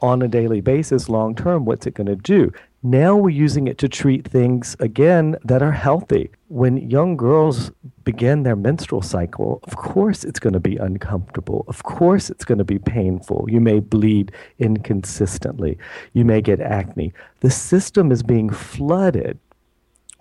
[0.01, 2.51] on a daily basis long term, what's it going to do?
[2.81, 6.29] Now we're using it to treat things again that are healthy.
[6.47, 7.71] When young girls
[8.05, 11.65] begin their menstrual cycle, of course it's going to be uncomfortable.
[11.67, 13.47] Of course it's going to be painful.
[13.49, 15.77] You may bleed inconsistently.
[16.13, 17.11] You may get acne.
[17.41, 19.37] The system is being flooded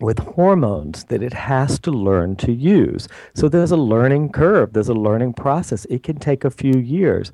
[0.01, 3.07] with hormones that it has to learn to use.
[3.35, 5.85] So there's a learning curve, there's a learning process.
[5.85, 7.31] It can take a few years.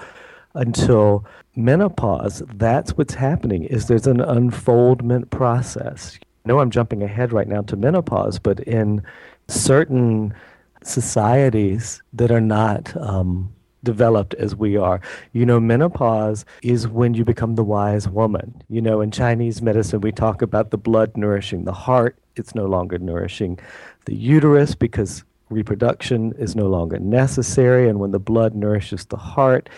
[0.54, 1.24] until
[1.56, 2.42] menopause.
[2.54, 6.18] That's what's happening is there's an unfoldment process.
[6.22, 9.02] I know I'm jumping ahead right now to menopause, but in
[9.48, 10.34] certain
[10.82, 15.00] societies that are not um, developed as we are.
[15.32, 18.62] You know, menopause is when you become the wise woman.
[18.68, 22.16] You know, in Chinese medicine, we talk about the blood nourishing the heart.
[22.36, 23.58] It's no longer nourishing
[24.04, 27.88] the uterus because reproduction is no longer necessary.
[27.88, 29.68] And when the blood nourishes the heart,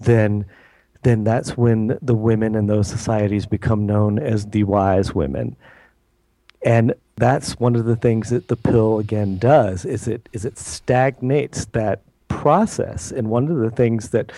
[0.00, 0.44] then
[1.02, 5.56] then that's when the women in those societies become known as the wise women.
[6.64, 10.58] And that's one of the things that the pill again does is it is it
[10.58, 13.12] stagnates that process.
[13.12, 14.32] And one of the things that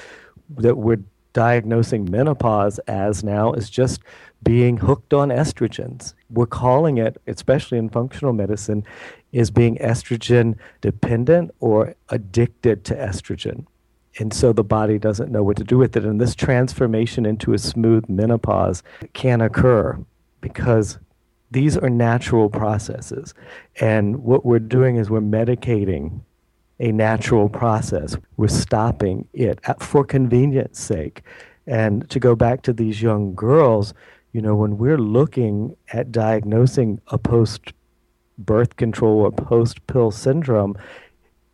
[0.59, 1.03] that we're
[1.33, 4.01] diagnosing menopause as now is just
[4.43, 6.15] being hooked on estrogens.
[6.31, 8.85] We're calling it, especially in functional medicine,
[9.33, 13.67] is being estrogen dependent or addicted to estrogen.
[14.19, 16.05] And so the body doesn't know what to do with it.
[16.05, 19.99] And this transformation into a smooth menopause can occur
[20.41, 20.99] because
[21.51, 23.35] these are natural processes.
[23.81, 26.21] And what we're doing is we're medicating
[26.81, 28.17] a natural process.
[28.37, 31.23] We're stopping it for convenience sake.
[31.67, 33.95] And to go back to these young girls,
[34.33, 37.73] you know, when we're looking at diagnosing a post
[38.37, 40.77] birth control or post pill syndrome,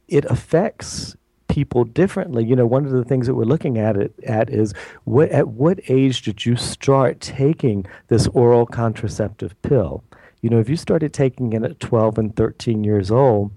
[0.08, 1.14] it affects
[1.48, 2.44] people differently.
[2.44, 4.72] You know, one of the things that we're looking at it at is
[5.04, 10.02] what at what age did you start taking this oral contraceptive pill?
[10.40, 13.52] You know, if you started taking it at 12 and 13 years old,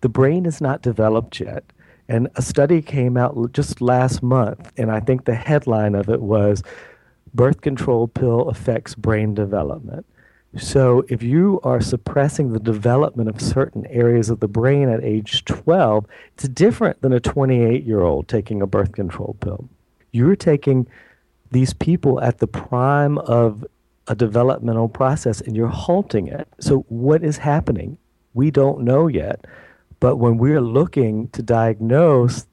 [0.00, 1.64] the brain is not developed yet.
[2.08, 6.22] And a study came out just last month, and I think the headline of it
[6.22, 6.62] was
[7.34, 10.06] Birth Control Pill Affects Brain Development.
[10.56, 15.44] So, if you are suppressing the development of certain areas of the brain at age
[15.44, 19.68] 12, it's different than a 28 year old taking a birth control pill.
[20.10, 20.88] You're taking
[21.50, 23.66] these people at the prime of
[24.06, 26.48] a developmental process and you're halting it.
[26.60, 27.98] So, what is happening?
[28.32, 29.46] We don't know yet.
[30.00, 32.46] But when we're looking to diagnose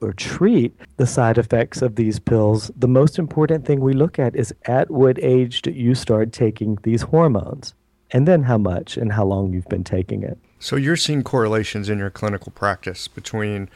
[0.00, 4.34] or treat the side effects of these pills, the most important thing we look at
[4.36, 7.74] is at what age did you start taking these hormones?
[8.12, 10.36] And then how much and how long you've been taking it.
[10.58, 13.70] So you're seeing correlations in your clinical practice between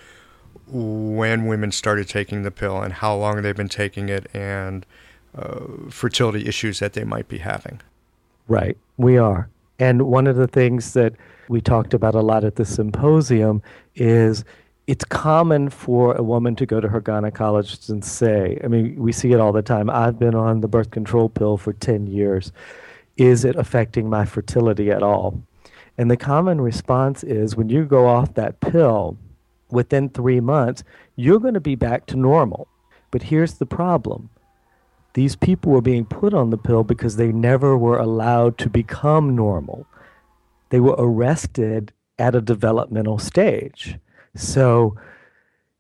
[0.67, 4.85] when women started taking the pill and how long they've been taking it and
[5.37, 7.81] uh, fertility issues that they might be having.
[8.49, 9.49] Right, we are.
[9.79, 11.15] And one of the things that
[11.49, 13.63] we talked about a lot at the symposium
[13.95, 14.45] is
[14.87, 19.13] it's common for a woman to go to her gynecologist and say, I mean, we
[19.13, 19.89] see it all the time.
[19.89, 22.53] I've been on the birth control pill for 10 years.
[23.17, 25.43] Is it affecting my fertility at all?
[25.97, 29.17] And the common response is when you go off that pill,
[29.71, 30.85] within three months,
[31.17, 32.69] you're going to be back to normal.
[33.11, 34.31] But here's the problem
[35.15, 39.37] these people were being put on the pill because they never were allowed to become
[39.37, 39.87] normal.
[40.75, 43.97] They were arrested at a developmental stage.
[44.35, 44.97] So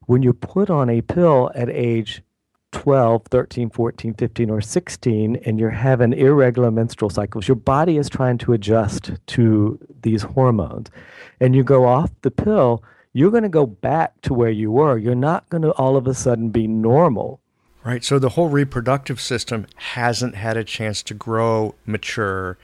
[0.06, 2.22] when you're put on a pill at age
[2.70, 8.08] 12, 13, 14, 15, or 16, and you're having irregular menstrual cycles, your body is
[8.08, 10.92] trying to adjust to these hormones.
[11.40, 12.84] And you go off the pill,
[13.14, 14.96] you're going to go back to where you were.
[14.96, 17.40] You're not going to all of a sudden be normal.
[17.82, 18.04] Right.
[18.04, 22.58] So the whole reproductive system hasn't had a chance to grow, mature,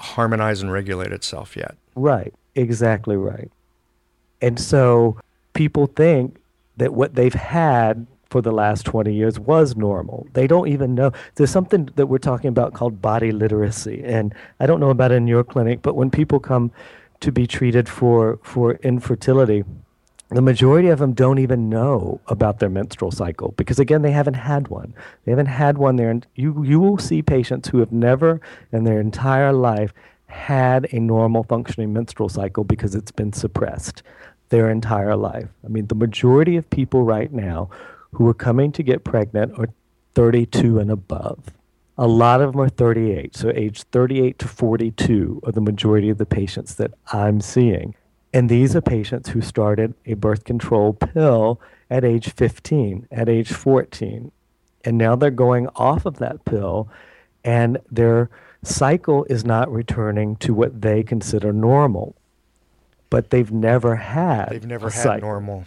[0.00, 1.76] harmonize, and regulate itself yet.
[1.94, 2.34] Right.
[2.54, 3.50] Exactly right.
[4.40, 5.20] And so
[5.52, 6.38] people think
[6.78, 10.26] that what they've had for the last 20 years was normal.
[10.32, 11.12] They don't even know.
[11.34, 14.02] There's something that we're talking about called body literacy.
[14.04, 16.70] And I don't know about in your clinic, but when people come
[17.20, 19.64] to be treated for, for infertility,
[20.30, 24.34] the majority of them don't even know about their menstrual cycle because again they haven't
[24.34, 24.94] had one.
[25.24, 28.40] They haven't had one there and you you will see patients who have never
[28.72, 29.92] in their entire life
[30.26, 34.04] had a normal functioning menstrual cycle because it's been suppressed
[34.50, 35.48] their entire life.
[35.64, 37.68] I mean the majority of people right now
[38.12, 39.68] who are coming to get pregnant are
[40.14, 41.50] 32 and above.
[41.98, 46.16] A lot of them are 38 so age 38 to 42 are the majority of
[46.16, 47.94] the patients that i'm seeing
[48.32, 51.60] and these are patients who started a birth control pill
[51.90, 54.30] at age 15, at age 14.
[54.84, 56.88] And now they're going off of that pill,
[57.44, 58.30] and their
[58.62, 62.14] cycle is not returning to what they consider normal.
[63.10, 64.50] But they've never had.
[64.50, 65.28] They've never had cycle.
[65.28, 65.64] normal.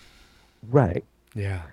[0.70, 1.04] Right.
[1.36, 1.64] Yeah.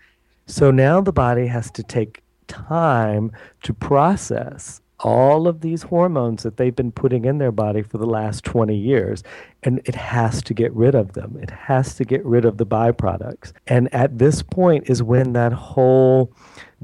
[0.47, 3.31] So now the body has to take time
[3.63, 8.07] to process all of these hormones that they've been putting in their body for the
[8.07, 9.23] last 20 years
[9.63, 11.39] and it has to get rid of them.
[11.41, 13.53] It has to get rid of the byproducts.
[13.67, 16.33] And at this point is when that whole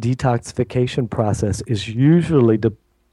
[0.01, 2.73] detoxification process is usually de-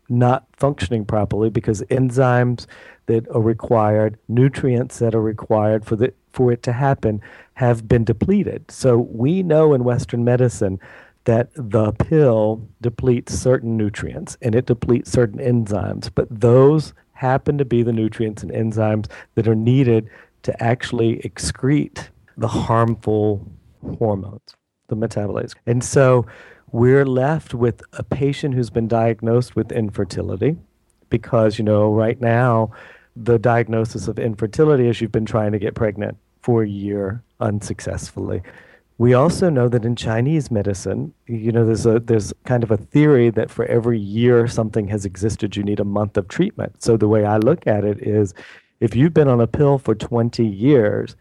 [0.10, 2.66] not functioning properly because enzymes
[3.06, 7.22] that are required nutrients that are required for the for it to happen
[7.54, 8.70] have been depleted.
[8.72, 10.80] So we know in western medicine
[11.26, 17.66] that the pill depletes certain nutrients and it depletes certain enzymes, but those happen to
[17.66, 20.10] be the nutrients and enzymes that are needed
[20.42, 23.48] to actually excrete the harmful
[23.98, 24.56] hormones,
[24.88, 25.56] the metabolites.
[25.66, 26.26] And so
[26.72, 30.58] we're left with a patient who's been diagnosed with infertility
[31.10, 32.72] because, you know, right now,
[33.16, 38.42] the diagnosis of infertility is you've been trying to get pregnant for a year unsuccessfully.
[38.98, 42.78] We also know that in Chinese medicine, you know, there's a there's kind of a
[42.78, 46.84] theory that for every year something has existed, you need a month of treatment.
[46.84, 48.34] So the way I look at it is,
[48.80, 51.16] if you've been on a pill for 20 years,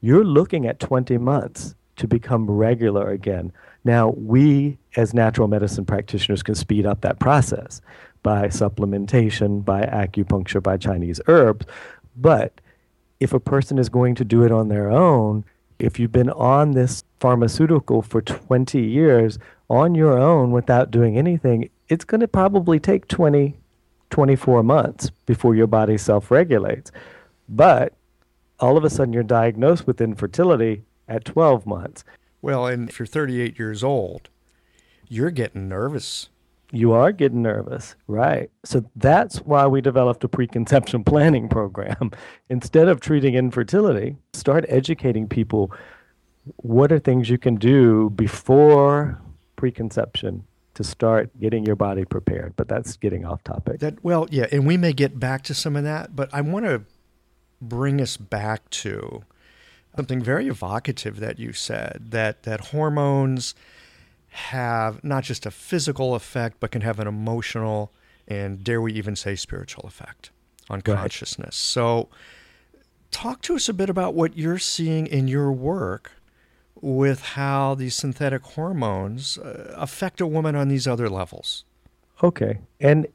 [0.00, 3.52] you're looking at 20 months to become regular again.
[3.84, 7.80] Now, we as natural medicine practitioners can speed up that process
[8.22, 11.66] by supplementation, by acupuncture, by Chinese herbs.
[12.16, 12.60] But
[13.20, 15.44] if a person is going to do it on their own,
[15.78, 19.38] if you've been on this pharmaceutical for 20 years
[19.68, 23.56] on your own without doing anything, it's going to probably take 20,
[24.10, 26.92] 24 months before your body self regulates.
[27.48, 27.94] But
[28.58, 32.04] all of a sudden, you're diagnosed with infertility at 12 months.
[32.42, 34.28] Well, and if you're 38 years old,
[35.08, 36.28] you're getting nervous.
[36.72, 38.50] You are getting nervous, right?
[38.64, 42.10] So that's why we developed a preconception planning program.
[42.48, 45.72] Instead of treating infertility, start educating people
[46.56, 49.20] what are things you can do before
[49.56, 50.44] preconception
[50.74, 52.54] to start getting your body prepared?
[52.56, 53.80] But that's getting off topic.
[53.80, 56.66] That well yeah and we may get back to some of that but i want
[56.66, 56.82] to
[57.60, 59.24] bring us back to
[59.96, 63.54] something very evocative that you said that that hormones
[64.28, 67.90] have not just a physical effect but can have an emotional
[68.28, 70.30] and dare we even say spiritual effect
[70.68, 71.56] on consciousness.
[71.56, 72.08] So
[73.10, 76.12] talk to us a bit about what you're seeing in your work
[76.80, 81.64] with how these synthetic hormones uh, affect a woman on these other levels.
[82.22, 82.58] Okay.
[82.80, 83.06] And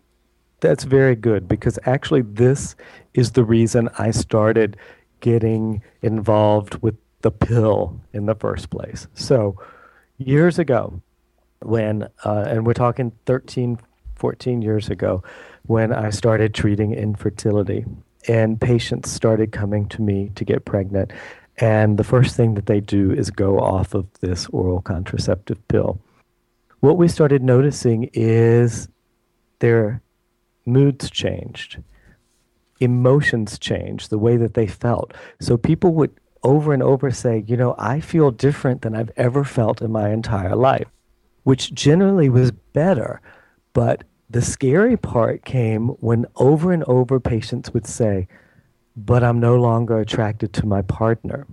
[0.59, 2.75] that's very good because actually, this
[3.13, 4.77] is the reason I started
[5.19, 9.07] getting involved with the pill in the first place.
[9.13, 9.59] So,
[10.17, 11.01] years ago,
[11.61, 13.79] when, uh, and we're talking 13,
[14.15, 15.23] 14 years ago,
[15.67, 17.85] when I started treating infertility,
[18.27, 21.11] and patients started coming to me to get pregnant.
[21.61, 26.01] And the first thing that they do is go off of this oral contraceptive pill.
[26.79, 28.89] What we started noticing is
[29.59, 30.01] their
[30.65, 31.77] moods changed,
[32.79, 35.13] emotions changed, the way that they felt.
[35.39, 39.43] So people would over and over say, you know, I feel different than I've ever
[39.43, 40.87] felt in my entire life,
[41.43, 43.21] which generally was better.
[43.73, 48.27] But the scary part came when over and over patients would say,
[49.05, 51.47] but I'm no longer attracted to my partner.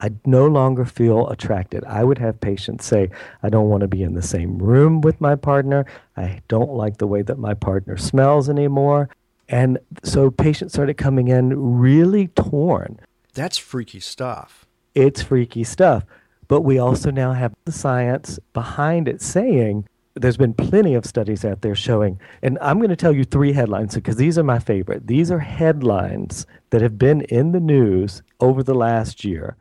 [0.00, 1.84] I no longer feel attracted.
[1.84, 3.10] I would have patients say,
[3.42, 5.86] I don't want to be in the same room with my partner.
[6.16, 9.08] I don't like the way that my partner smells anymore.
[9.48, 12.98] And so patients started coming in really torn.
[13.34, 14.66] That's freaky stuff.
[14.94, 16.04] It's freaky stuff.
[16.48, 21.44] But we also now have the science behind it saying there's been plenty of studies
[21.44, 24.58] out there showing, and I'm going to tell you three headlines because these are my
[24.58, 25.06] favorite.
[25.06, 29.56] These are headlines that have been in the news over the last year.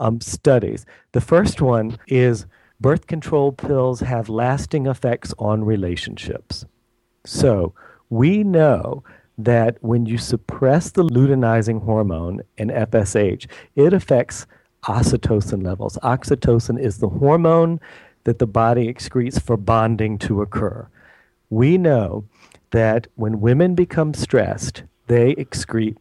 [0.00, 0.84] Um, studies.
[1.12, 2.46] The first one is
[2.80, 6.64] birth control pills have lasting effects on relationships.
[7.24, 7.74] So
[8.10, 9.04] we know
[9.38, 14.46] that when you suppress the luteinizing hormone in FSH, it affects
[14.84, 15.96] oxytocin levels.
[16.02, 17.80] Oxytocin is the hormone
[18.24, 20.88] that the body excretes for bonding to occur.
[21.50, 22.24] We know
[22.70, 25.96] that when women become stressed, they excrete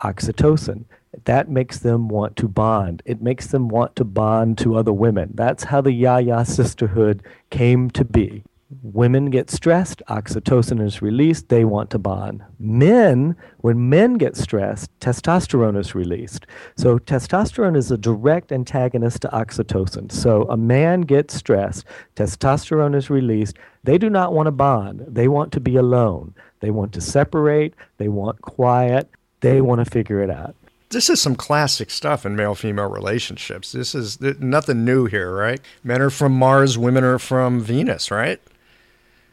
[0.00, 0.84] oxytocin.
[1.24, 3.02] That makes them want to bond.
[3.04, 5.30] It makes them want to bond to other women.
[5.34, 8.44] That's how the Yaya sisterhood came to be
[8.82, 12.42] women get stressed, oxytocin is released, they want to bond.
[12.58, 16.46] Men, when men get stressed, testosterone is released.
[16.76, 20.10] So testosterone is a direct antagonist to oxytocin.
[20.12, 21.84] So a man gets stressed,
[22.16, 25.04] testosterone is released, they do not want to bond.
[25.06, 26.34] They want to be alone.
[26.60, 29.10] They want to separate, they want quiet,
[29.40, 30.54] they want to figure it out.
[30.88, 33.72] This is some classic stuff in male female relationships.
[33.72, 35.60] This is nothing new here, right?
[35.82, 38.40] Men are from Mars, women are from Venus, right?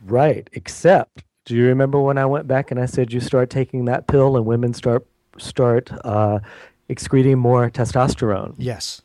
[0.03, 0.49] Right.
[0.53, 4.07] Except, do you remember when I went back and I said you start taking that
[4.07, 5.05] pill and women start
[5.37, 6.39] start uh,
[6.89, 8.55] excreting more testosterone?
[8.57, 9.01] Yes.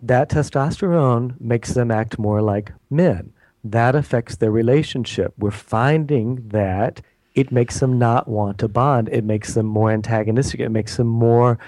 [0.00, 3.32] That testosterone makes them act more like men.
[3.64, 5.34] That affects their relationship.
[5.38, 7.00] We're finding that
[7.34, 9.08] it makes them not want to bond.
[9.10, 10.60] It makes them more antagonistic.
[10.60, 11.58] It makes them more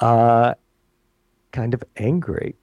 [0.00, 0.54] uh,
[1.52, 2.56] kind of angry.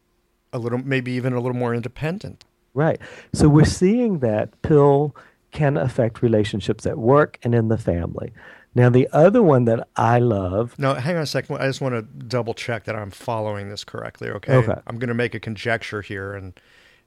[0.53, 2.45] A little, maybe even a little more independent.
[2.75, 2.99] Right.
[3.33, 5.15] So we're seeing that pill
[5.51, 8.33] can affect relationships at work and in the family.
[8.75, 10.77] Now, the other one that I love.
[10.77, 11.55] No, hang on a second.
[11.57, 14.29] I just want to double check that I'm following this correctly.
[14.29, 14.53] Okay.
[14.55, 14.75] Okay.
[14.85, 16.59] I'm going to make a conjecture here, and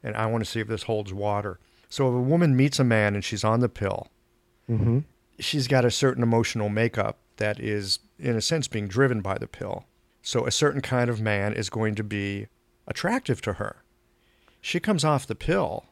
[0.03, 1.61] and I want to see if this holds water.
[1.91, 4.09] So, if a woman meets a man and she's on the pill,
[4.69, 5.01] mm-hmm.
[5.39, 9.47] she's got a certain emotional makeup that is, in a sense, being driven by the
[9.47, 9.85] pill.
[10.23, 12.47] So, a certain kind of man is going to be
[12.87, 13.83] attractive to her
[14.61, 15.87] she comes off the pill,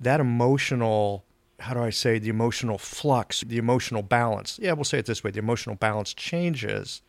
[0.00, 1.24] that emotional,
[1.60, 5.24] how do I say, the emotional flux, the emotional balance, yeah, we'll say it this
[5.24, 7.02] way the emotional balance changes.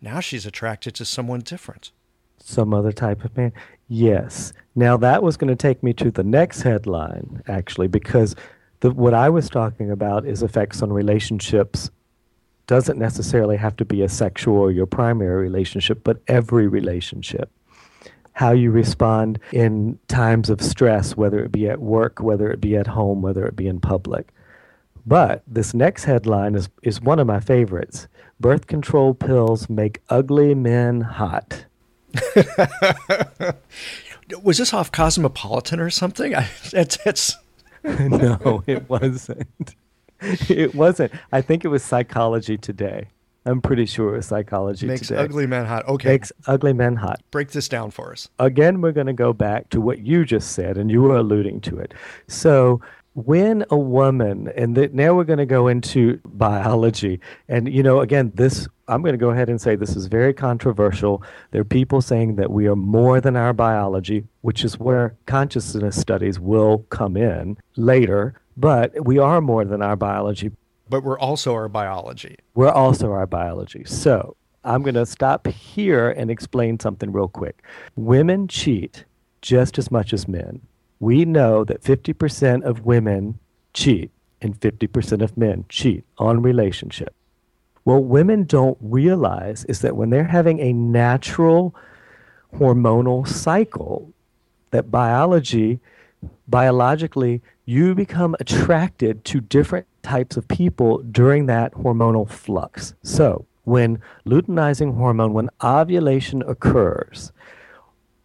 [0.00, 1.90] Now she's attracted to someone different.
[2.38, 3.52] Some other type of man?
[3.88, 4.52] Yes.
[4.74, 8.36] Now that was going to take me to the next headline, actually, because
[8.80, 11.90] the, what I was talking about is effects on relationships
[12.66, 17.50] doesn't necessarily have to be a sexual or your primary relationship, but every relationship
[18.36, 22.76] how you respond in times of stress, whether it be at work, whether it be
[22.76, 24.28] at home, whether it be in public.
[25.06, 28.08] But this next headline is, is one of my favorites.
[28.38, 31.64] Birth control pills make ugly men hot.
[34.42, 36.34] Was this off Cosmopolitan or something?
[36.34, 37.36] I, it's, it's...
[37.84, 39.76] no, it wasn't.
[40.20, 41.12] It wasn't.
[41.32, 43.08] I think it was Psychology Today.
[43.46, 45.20] I'm pretty sure it was psychology makes today.
[45.20, 45.86] ugly men hot.
[45.86, 47.20] Okay, makes ugly men hot.
[47.30, 48.28] Break this down for us.
[48.38, 51.60] Again, we're going to go back to what you just said, and you were alluding
[51.62, 51.94] to it.
[52.26, 52.80] So,
[53.14, 58.32] when a woman, and now we're going to go into biology, and you know, again,
[58.34, 61.22] this I'm going to go ahead and say this is very controversial.
[61.50, 65.98] There are people saying that we are more than our biology, which is where consciousness
[65.98, 68.40] studies will come in later.
[68.56, 70.50] But we are more than our biology
[70.88, 72.36] but we're also our biology.
[72.54, 73.84] We're also our biology.
[73.84, 77.62] So I'm going to stop here and explain something real quick.
[77.94, 79.04] Women cheat
[79.42, 80.60] just as much as men.
[80.98, 83.38] We know that 50% of women
[83.74, 84.10] cheat
[84.40, 87.14] and 50% of men cheat on relationship.
[87.84, 91.74] What women don't realize is that when they're having a natural
[92.54, 94.12] hormonal cycle
[94.72, 95.78] that biology,
[96.48, 102.94] biologically, you become attracted to different types of people during that hormonal flux.
[103.02, 107.32] So, when luteinizing hormone, when ovulation occurs,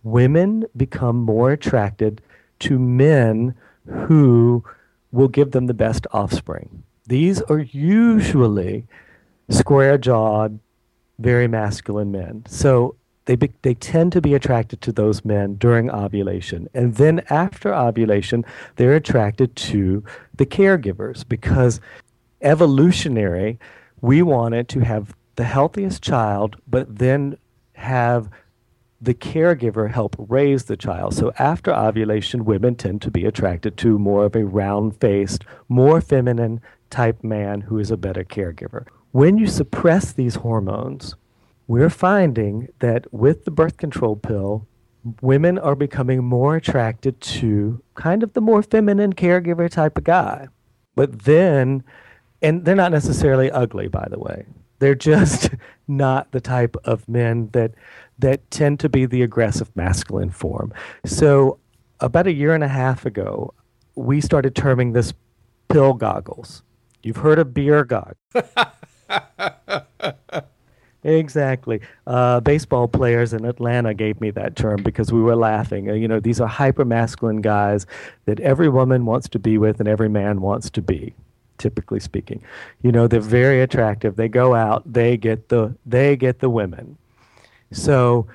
[0.03, 2.21] women become more attracted
[2.59, 3.55] to men
[3.85, 4.63] who
[5.11, 6.83] will give them the best offspring.
[7.07, 8.85] These are usually
[9.49, 10.59] square jawed,
[11.17, 12.43] very masculine men.
[12.47, 12.95] So
[13.25, 16.67] they, be, they tend to be attracted to those men during ovulation.
[16.73, 18.45] And then after ovulation,
[18.75, 20.03] they're attracted to
[20.35, 21.79] the caregivers because
[22.41, 23.59] evolutionary,
[24.01, 27.37] we wanted to have the healthiest child, but then
[27.73, 28.29] have
[28.99, 31.15] the caregiver help raise the child.
[31.15, 36.01] So after ovulation, women tend to be attracted to more of a round faced, more
[36.01, 36.61] feminine
[36.91, 38.85] type man who is a better caregiver.
[39.11, 41.15] When you suppress these hormones,
[41.71, 44.67] we're finding that with the birth control pill,
[45.21, 50.49] women are becoming more attracted to kind of the more feminine caregiver type of guy.
[50.95, 51.85] But then,
[52.41, 54.47] and they're not necessarily ugly, by the way.
[54.79, 55.51] They're just
[55.87, 57.71] not the type of men that
[58.19, 60.73] that tend to be the aggressive masculine form.
[61.05, 61.57] So,
[62.01, 63.53] about a year and a half ago,
[63.95, 65.13] we started terming this
[65.69, 66.63] pill goggles.
[67.01, 68.17] You've heard of beer goggles.
[71.03, 71.81] exactly.
[72.05, 75.89] Uh, baseball players in Atlanta gave me that term because we were laughing.
[75.89, 77.85] Uh, you know, these are hyper masculine guys
[78.25, 81.13] that every woman wants to be with and every man wants to be
[81.57, 82.43] typically speaking.
[82.81, 84.15] You know, they're very attractive.
[84.15, 86.97] They go out, they get the they get the women.
[87.71, 88.27] So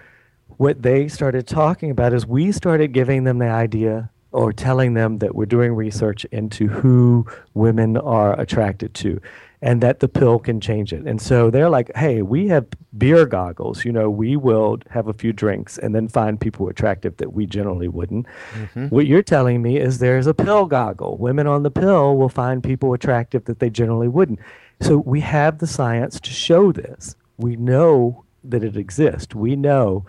[0.57, 5.19] what they started talking about is we started giving them the idea or telling them
[5.19, 9.21] that we're doing research into who women are attracted to
[9.67, 11.05] and that the pill can change it.
[11.07, 13.85] And so they're like, hey, we have beer goggles.
[13.85, 17.47] You know, we will have a few drinks and then find people attractive that we
[17.47, 18.27] generally wouldn't.
[18.55, 18.87] Mm-hmm.
[18.87, 21.17] What you're telling me is there's a pill goggle.
[21.19, 24.39] Women on the pill will find people attractive that they generally wouldn't.
[24.81, 27.17] So we have the science to show this.
[27.37, 29.35] We know that it exists.
[29.35, 30.07] We know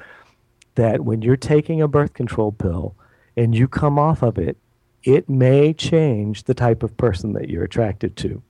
[0.75, 2.95] that when you're taking a birth control pill
[3.35, 4.57] and you come off of it,
[5.01, 8.43] it may change the type of person that you're attracted to.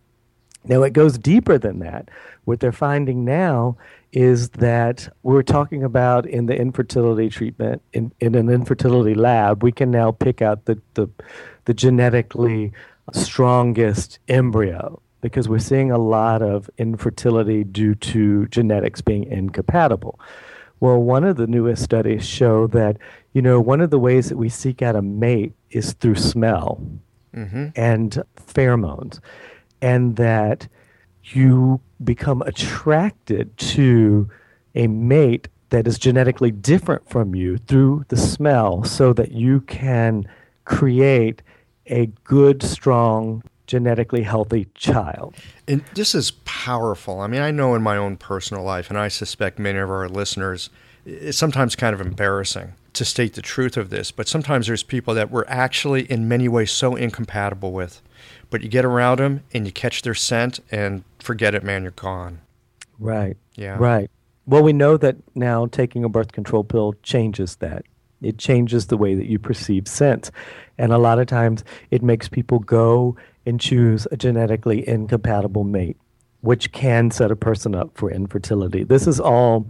[0.67, 2.09] Now, it goes deeper than that.
[2.45, 3.77] What they're finding now
[4.13, 9.71] is that we're talking about in the infertility treatment, in, in an infertility lab, we
[9.71, 11.07] can now pick out the, the,
[11.65, 12.71] the genetically
[13.13, 20.19] strongest embryo because we're seeing a lot of infertility due to genetics being incompatible.
[20.79, 22.97] Well, one of the newest studies show that,
[23.33, 26.81] you know, one of the ways that we seek out a mate is through smell
[27.35, 27.67] mm-hmm.
[27.75, 29.19] and pheromones
[29.81, 30.67] and that
[31.23, 34.29] you become attracted to
[34.75, 40.27] a mate that is genetically different from you through the smell so that you can
[40.65, 41.41] create
[41.87, 45.35] a good, strong, genetically healthy child.
[45.67, 47.19] And this is powerful.
[47.19, 50.07] I mean, I know in my own personal life, and I suspect many of our
[50.07, 50.69] listeners,
[51.05, 55.13] it's sometimes kind of embarrassing to state the truth of this, but sometimes there's people
[55.13, 58.01] that we're actually in many ways so incompatible with
[58.49, 61.91] but you get around them and you catch their scent and forget it, man, you're
[61.91, 62.41] gone.
[62.99, 63.37] Right.
[63.55, 63.77] Yeah.
[63.77, 64.09] Right.
[64.45, 67.83] Well, we know that now taking a birth control pill changes that.
[68.21, 70.31] It changes the way that you perceive scent.
[70.77, 75.97] And a lot of times it makes people go and choose a genetically incompatible mate,
[76.41, 78.83] which can set a person up for infertility.
[78.83, 79.69] This is all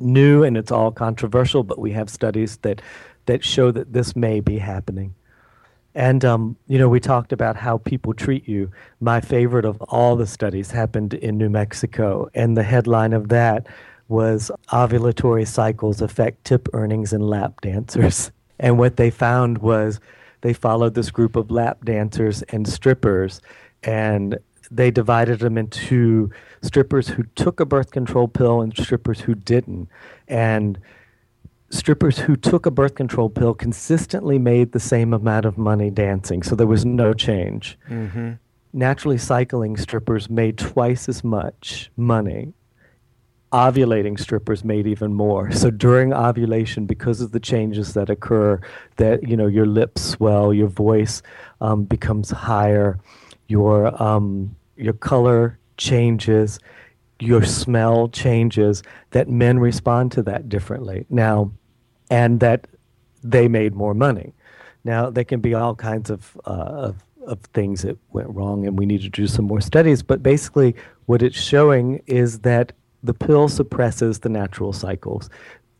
[0.00, 2.82] new and it's all controversial, but we have studies that,
[3.26, 5.14] that show that this may be happening.
[5.94, 8.70] And, um, you know, we talked about how people treat you.
[9.00, 12.28] My favorite of all the studies happened in New Mexico.
[12.34, 13.68] And the headline of that
[14.08, 18.30] was Ovulatory Cycles Affect Tip Earnings in Lap Dancers.
[18.60, 19.98] And what they found was
[20.42, 23.40] they followed this group of lap dancers and strippers,
[23.82, 24.38] and
[24.70, 26.30] they divided them into
[26.62, 29.88] strippers who took a birth control pill and strippers who didn't.
[30.28, 30.78] And
[31.74, 36.42] strippers who took a birth control pill consistently made the same amount of money dancing,
[36.42, 37.78] so there was no change.
[37.90, 38.32] Mm-hmm.
[38.72, 42.52] Naturally cycling strippers made twice as much money.
[43.52, 45.52] Ovulating strippers made even more.
[45.52, 48.60] So during ovulation, because of the changes that occur,
[48.96, 51.22] that you know your lips swell, your voice
[51.60, 52.98] um, becomes higher,
[53.46, 56.58] your um, your color changes,
[57.20, 58.82] your smell changes.
[59.10, 61.06] That men respond to that differently.
[61.08, 61.52] Now,
[62.10, 62.66] and that
[63.22, 64.32] they made more money.
[64.84, 66.96] Now, there can be all kinds of, uh, of,
[67.26, 70.02] of things that went wrong, and we need to do some more studies.
[70.02, 70.74] But basically,
[71.06, 75.30] what it's showing is that the pill suppresses the natural cycles.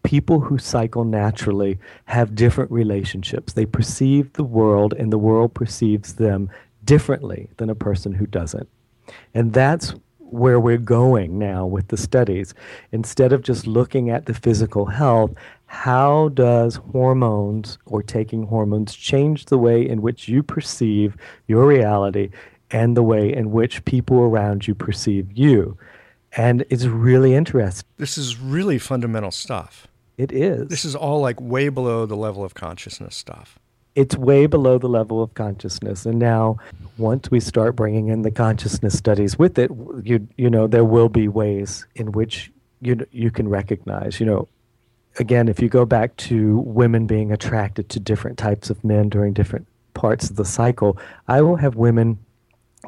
[0.05, 3.55] people who cycle naturally have different relationships.
[3.55, 6.49] They perceive the world, and the world perceives them
[6.85, 8.68] differently than a person who doesn't.
[9.35, 12.55] And that's where we're going now with the studies.
[12.93, 15.33] Instead of just looking at the physical health,
[15.67, 22.31] how does hormones or taking hormones change the way in which you perceive your reality
[22.71, 25.77] and the way in which people around you perceive you?
[26.37, 27.89] And it's really interesting.
[27.97, 29.87] This is really fundamental stuff.
[30.17, 30.69] It is.
[30.69, 33.59] This is all like way below the level of consciousness stuff.
[33.95, 36.05] It's way below the level of consciousness.
[36.05, 36.59] And now,
[36.99, 39.71] once we start bringing in the consciousness studies with it,
[40.03, 42.51] you, you know, there will be ways in which
[42.81, 44.49] you, you can recognize, you know,
[45.19, 49.33] again, if you go back to women being attracted to different types of men during
[49.33, 50.99] different parts of the cycle,
[51.29, 52.19] I will have women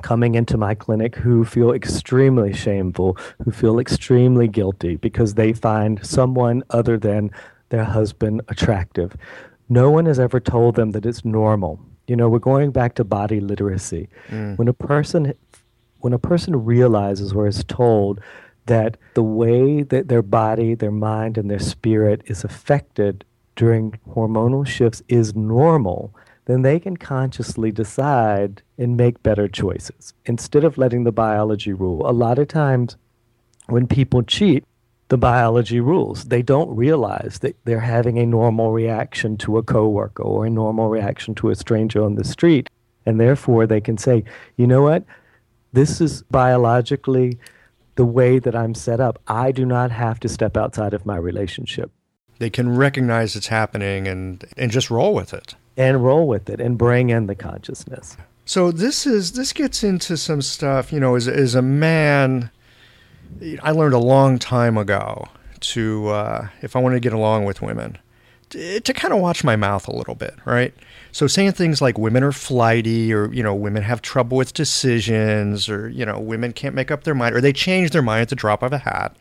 [0.02, 6.04] coming into my clinic who feel extremely shameful, who feel extremely guilty because they find
[6.04, 7.30] someone other than
[7.70, 9.16] their husband attractive.
[9.68, 11.80] No one has ever told them that it's normal.
[12.06, 14.08] You know, we're going back to body literacy.
[14.28, 14.58] Mm.
[14.58, 15.32] When a person
[16.00, 18.20] when a person realizes or is told
[18.66, 24.66] that the way that their body, their mind, and their spirit is affected during hormonal
[24.66, 26.14] shifts is normal,
[26.44, 32.08] then they can consciously decide and make better choices instead of letting the biology rule.
[32.08, 32.96] A lot of times
[33.66, 34.64] when people cheat,
[35.08, 36.24] the biology rules.
[36.24, 40.88] They don't realize that they're having a normal reaction to a coworker or a normal
[40.88, 42.68] reaction to a stranger on the street.
[43.04, 44.24] And therefore, they can say,
[44.56, 45.04] you know what?
[45.72, 47.38] This is biologically
[47.96, 49.18] the way that I'm set up.
[49.26, 51.90] I do not have to step outside of my relationship.
[52.38, 56.60] They can recognize it's happening and, and just roll with it and roll with it
[56.60, 58.16] and bring in the consciousness.
[58.44, 62.50] So this is this gets into some stuff, you know, as as a man
[63.62, 65.28] I learned a long time ago
[65.60, 67.98] to uh, if I want to get along with women
[68.50, 70.72] to, kind of watch my mouth a little bit, right?
[71.12, 75.68] So saying things like women are flighty or you know women have trouble with decisions
[75.68, 78.28] or you know women can't make up their mind or they change their mind at
[78.28, 79.16] the drop of a hat.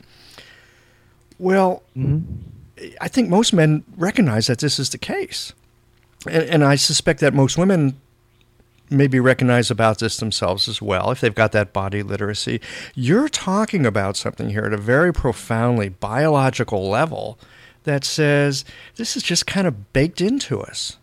[1.40, 2.90] Well, mm-hmm.
[3.02, 5.54] I think most men recognize that this is the case
[6.28, 8.00] and, and I suspect that most women
[8.90, 12.62] maybe recognize about this themselves as well if they've got that body literacy.
[12.94, 17.40] You're talking about something here at a very profoundly biological level
[17.86, 18.66] that says
[18.96, 20.98] this is just kind of baked into us.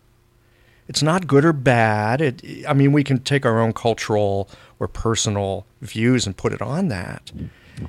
[0.87, 2.21] It's not good or bad.
[2.21, 6.61] It, I mean, we can take our own cultural or personal views and put it
[6.61, 7.31] on that.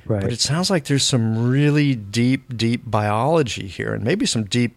[0.07, 0.23] Right.
[0.23, 4.75] But it sounds like there's some really deep, deep biology here, and maybe some deep,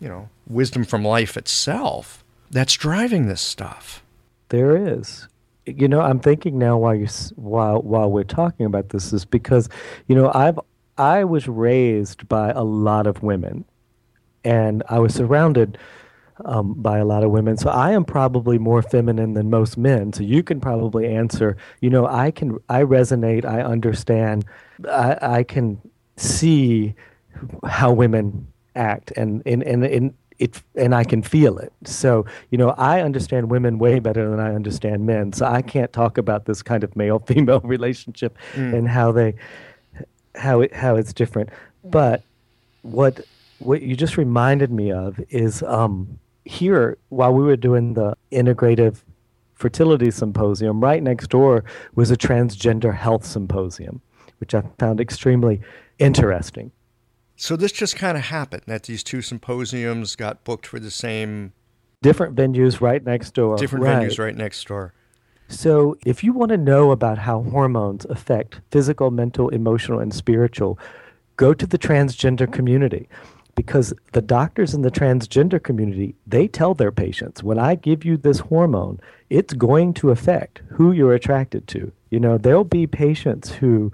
[0.00, 4.02] you know, wisdom from life itself that's driving this stuff.
[4.50, 5.26] There is.
[5.66, 9.68] You know, I'm thinking now while you while while we're talking about this is because,
[10.06, 10.60] you know, I've
[10.98, 13.64] I was raised by a lot of women,
[14.44, 15.78] and I was surrounded
[16.44, 17.56] um, by a lot of women.
[17.56, 20.12] So I am probably more feminine than most men.
[20.12, 21.56] So you can probably answer.
[21.80, 23.44] You know, I can I resonate.
[23.44, 24.44] I understand.
[24.88, 25.80] I, I can
[26.16, 26.94] see
[27.64, 31.72] how women act, and and and, and it and I can feel it.
[31.84, 35.32] So, you know, I understand women way better than I understand men.
[35.32, 38.74] So I can't talk about this kind of male female relationship mm.
[38.74, 39.34] and how they
[40.36, 41.50] how it how it's different.
[41.84, 42.22] But
[42.82, 43.20] what
[43.58, 49.02] what you just reminded me of is um, here while we were doing the integrative
[49.54, 51.64] fertility symposium, right next door
[51.94, 54.02] was a transgender health symposium,
[54.38, 55.60] which I found extremely
[55.98, 56.72] interesting.
[57.36, 61.52] So this just kind of happened that these two symposiums got booked for the same
[62.02, 63.56] different venues right next door.
[63.56, 64.02] Different right.
[64.02, 64.94] venues right next door.
[65.48, 70.78] So if you want to know about how hormones affect physical, mental, emotional, and spiritual,
[71.36, 73.08] go to the transgender community
[73.54, 78.18] because the doctors in the transgender community they tell their patients when i give you
[78.18, 83.50] this hormone it's going to affect who you're attracted to you know there'll be patients
[83.50, 83.90] who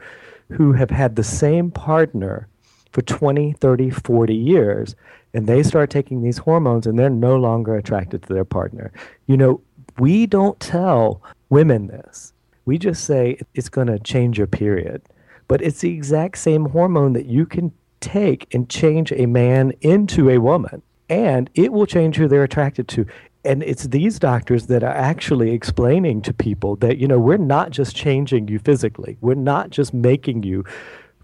[0.50, 2.48] who have had the same partner
[2.92, 4.94] for 20, 30, 40 years,
[5.34, 8.92] and they start taking these hormones and they're no longer attracted to their partner.
[9.26, 9.60] You know,
[9.98, 12.32] we don't tell women this.
[12.64, 15.02] We just say it's going to change your period.
[15.48, 20.30] But it's the exact same hormone that you can take and change a man into
[20.30, 23.06] a woman, and it will change who they're attracted to.
[23.44, 27.70] And it's these doctors that are actually explaining to people that, you know, we're not
[27.70, 30.64] just changing you physically, we're not just making you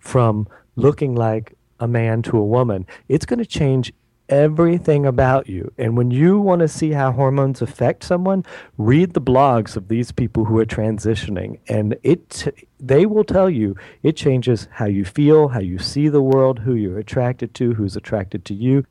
[0.00, 3.92] from looking like a man to a woman, it's going to change
[4.28, 5.72] everything about you.
[5.78, 8.44] And when you want to see how hormones affect someone,
[8.76, 13.76] read the blogs of these people who are transitioning and it they will tell you
[14.02, 17.96] it changes how you feel, how you see the world, who you're attracted to, who's
[17.96, 18.84] attracted to you.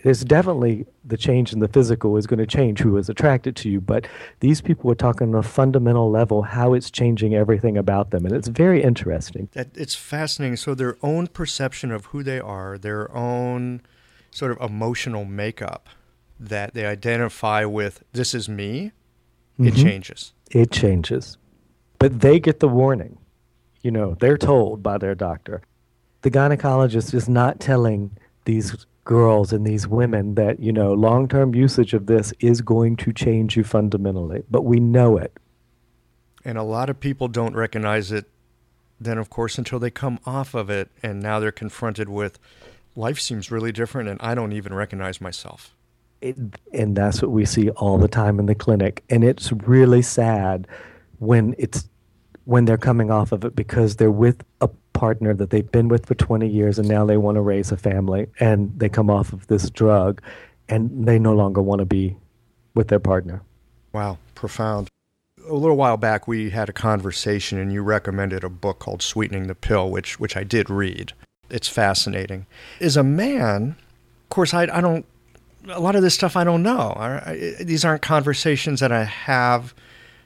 [0.00, 3.68] It's definitely the change in the physical is going to change who is attracted to
[3.68, 4.06] you, but
[4.38, 8.32] these people are talking on a fundamental level how it's changing everything about them, and
[8.32, 9.48] it's very interesting.
[9.54, 10.56] It's fascinating.
[10.56, 13.82] So their own perception of who they are, their own
[14.30, 15.88] sort of emotional makeup
[16.38, 18.92] that they identify with this is me,
[19.58, 19.68] mm-hmm.
[19.68, 20.32] it changes.
[20.50, 21.36] It changes.
[21.98, 23.18] But they get the warning.
[23.82, 25.62] You know, they're told by their doctor.
[26.22, 31.54] The gynecologist is not telling these girls and these women that, you know, long term
[31.54, 34.42] usage of this is going to change you fundamentally.
[34.50, 35.36] But we know it.
[36.44, 38.26] And a lot of people don't recognize it
[39.00, 42.38] then, of course, until they come off of it and now they're confronted with
[42.98, 45.74] life seems really different and I don't even recognize myself.
[46.20, 46.36] It,
[46.72, 49.04] and that's what we see all the time in the clinic.
[49.08, 50.66] And it's really sad
[51.20, 51.88] when it's
[52.44, 56.06] when they're coming off of it because they're with a partner that they've been with
[56.06, 59.32] for 20 years and now they want to raise a family and they come off
[59.32, 60.20] of this drug
[60.68, 62.16] and they no longer want to be
[62.74, 63.42] with their partner.
[63.92, 64.88] Wow, profound.
[65.48, 69.46] A little while back we had a conversation and you recommended a book called Sweetening
[69.46, 71.12] the Pill which which I did read
[71.50, 72.46] it's fascinating.
[72.80, 73.76] As a man,
[74.24, 75.06] of course, I, I don't,
[75.68, 76.94] a lot of this stuff I don't know.
[76.96, 79.74] I, I, these aren't conversations that I have,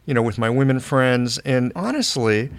[0.07, 1.39] you know, with my women friends.
[1.39, 2.51] And honestly,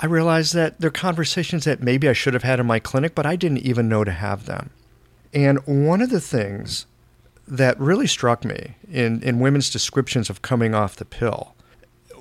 [0.00, 3.26] I realize that they're conversations that maybe I should have had in my clinic, but
[3.26, 4.70] I didn't even know to have them.
[5.32, 6.86] And one of the things
[7.46, 11.54] that really struck me in, in women's descriptions of coming off the pill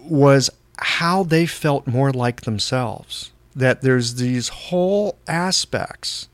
[0.01, 6.27] was how they felt more like themselves that there's these whole aspects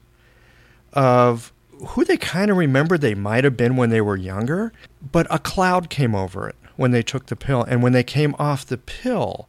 [0.93, 1.53] of
[1.89, 4.73] who they kind of remember they might have been when they were younger,
[5.11, 7.63] but a cloud came over it when they took the pill.
[7.63, 9.47] And when they came off the pill,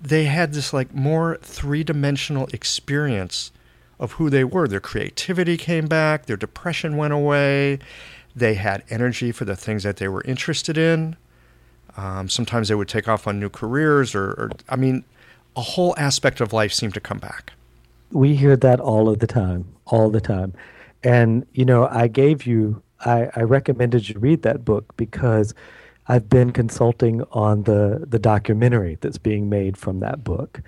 [0.00, 3.50] they had this like more three dimensional experience
[3.98, 4.68] of who they were.
[4.68, 7.78] Their creativity came back, their depression went away,
[8.36, 11.16] they had energy for the things that they were interested in.
[11.96, 15.04] Um, sometimes they would take off on new careers, or, or I mean,
[15.56, 17.52] a whole aspect of life seemed to come back.
[18.10, 20.54] We hear that all of the time, all the time.
[21.02, 25.54] And, you know, I gave you, I, I recommended you read that book because
[26.08, 30.60] I've been consulting on the, the documentary that's being made from that book.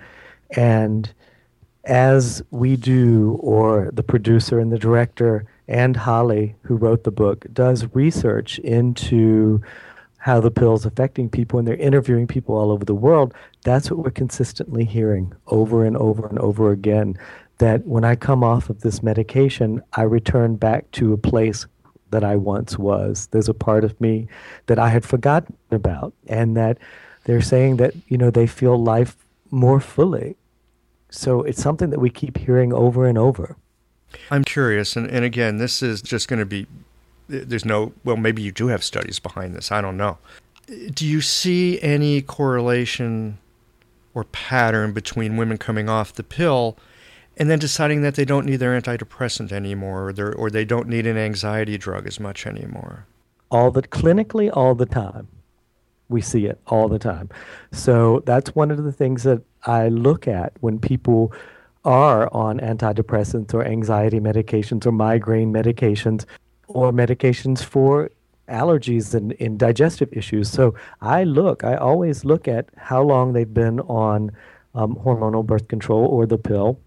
[0.51, 1.11] And
[1.85, 7.45] as we do, or the producer and the director and Holly, who wrote the book,
[7.53, 9.61] does research into
[10.27, 14.03] how the pill's affecting people and they're interviewing people all over the world, that's what
[14.03, 17.17] we're consistently hearing over and over and over again.
[17.59, 21.65] That when I come off of this medication, I return back to a place
[22.11, 23.29] that I once was.
[23.31, 24.27] There's a part of me
[24.65, 26.77] that I had forgotten about, and that
[27.23, 29.15] they're saying that, you know, they feel life
[29.49, 30.35] more fully.
[31.09, 33.55] So it's something that we keep hearing over and over.
[34.29, 36.67] I'm curious, and, and again, this is just going to be
[37.27, 39.71] there's no well maybe you do have studies behind this.
[39.71, 40.17] I don't know.
[40.93, 43.37] Do you see any correlation
[44.13, 46.77] or pattern between women coming off the pill
[47.37, 51.05] and then deciding that they don't need their antidepressant anymore or, or they don't need
[51.05, 53.05] an anxiety drug as much anymore?
[53.49, 55.27] All the clinically all the time.
[56.09, 57.29] We see it all the time.
[57.71, 61.33] So that's one of the things that i look at when people
[61.83, 66.25] are on antidepressants or anxiety medications or migraine medications
[66.67, 68.11] or medications for
[68.47, 70.49] allergies and, and digestive issues.
[70.49, 74.31] So I look, I always look at how long they've been on
[74.73, 76.79] um, hormonal birth control or the pill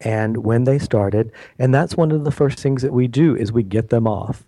[0.00, 1.32] and when they started.
[1.58, 4.44] And that's one of the first things that we do is we get them off.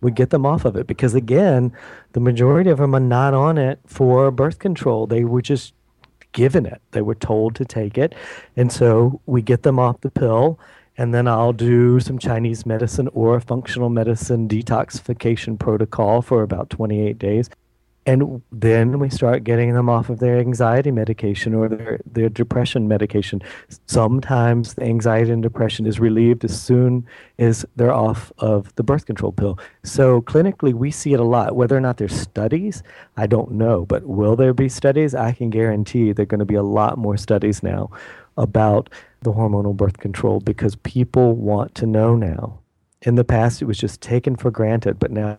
[0.00, 1.72] We get them off of it because again,
[2.12, 5.06] the majority of them are not on it for birth control.
[5.06, 5.72] They were just
[6.32, 6.82] given it.
[6.90, 8.14] They were told to take it.
[8.56, 10.58] And so we get them off the pill
[10.96, 16.70] and then I'll do some Chinese medicine or a functional medicine detoxification protocol for about
[16.70, 17.50] 28 days.
[18.06, 22.86] And then we start getting them off of their anxiety medication or their, their depression
[22.86, 23.40] medication.
[23.86, 27.06] Sometimes the anxiety and depression is relieved as soon
[27.38, 29.58] as they're off of the birth control pill.
[29.84, 31.56] So clinically, we see it a lot.
[31.56, 32.82] Whether or not there's studies,
[33.16, 33.86] I don't know.
[33.86, 35.14] But will there be studies?
[35.14, 37.90] I can guarantee there are going to be a lot more studies now
[38.36, 38.90] about
[39.22, 42.58] the hormonal birth control because people want to know now.
[43.02, 45.38] In the past, it was just taken for granted, but now, now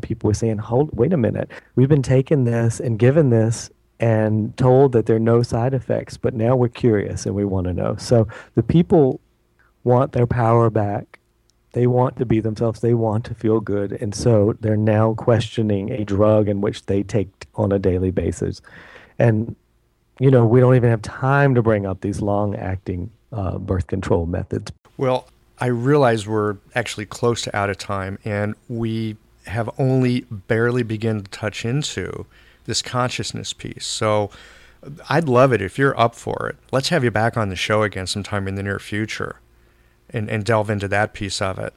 [0.00, 1.50] people are saying, "Hold, wait a minute.
[1.76, 3.70] We've been taking this and given this
[4.00, 7.66] and told that there are no side effects, but now we're curious and we want
[7.66, 9.20] to know." So the people
[9.84, 11.20] want their power back,
[11.74, 12.80] They want to be themselves.
[12.80, 13.92] They want to feel good.
[14.00, 18.62] And so they're now questioning a drug in which they take on a daily basis.
[19.18, 19.56] And,
[20.20, 23.88] you know, we don't even have time to bring up these long acting uh, birth
[23.88, 24.70] control methods.
[24.96, 25.28] Well,
[25.58, 29.16] I realize we're actually close to out of time, and we
[29.46, 32.26] have only barely begun to touch into
[32.64, 33.86] this consciousness piece.
[33.86, 34.30] So
[35.08, 36.56] I'd love it if you're up for it.
[36.72, 39.40] Let's have you back on the show again sometime in the near future
[40.10, 41.74] and, and delve into that piece of it.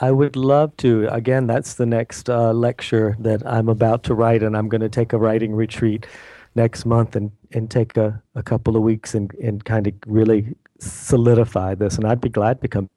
[0.00, 1.08] I would love to.
[1.08, 4.88] Again, that's the next uh, lecture that I'm about to write, and I'm going to
[4.88, 6.06] take a writing retreat
[6.54, 10.54] next month and, and take a, a couple of weeks and, and kind of really
[10.78, 11.96] solidify this.
[11.96, 12.88] And I'd be glad to come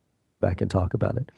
[0.41, 1.31] back and talk about it.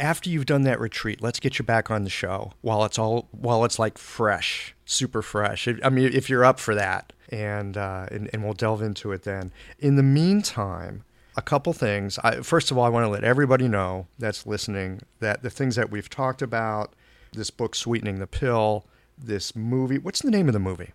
[0.00, 3.28] After you've done that retreat, let's get you back on the show while it's all
[3.32, 5.68] while it's like fresh, super fresh.
[5.82, 9.24] I mean, if you're up for that, and uh, and, and we'll delve into it
[9.24, 9.52] then.
[9.78, 11.04] In the meantime,
[11.36, 12.18] a couple things.
[12.24, 15.76] I, first of all, I want to let everybody know that's listening that the things
[15.76, 16.94] that we've talked about,
[17.32, 18.86] this book, Sweetening the Pill,
[19.16, 19.98] this movie.
[19.98, 20.92] What's the name of the movie?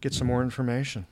[0.00, 1.06] get some more information?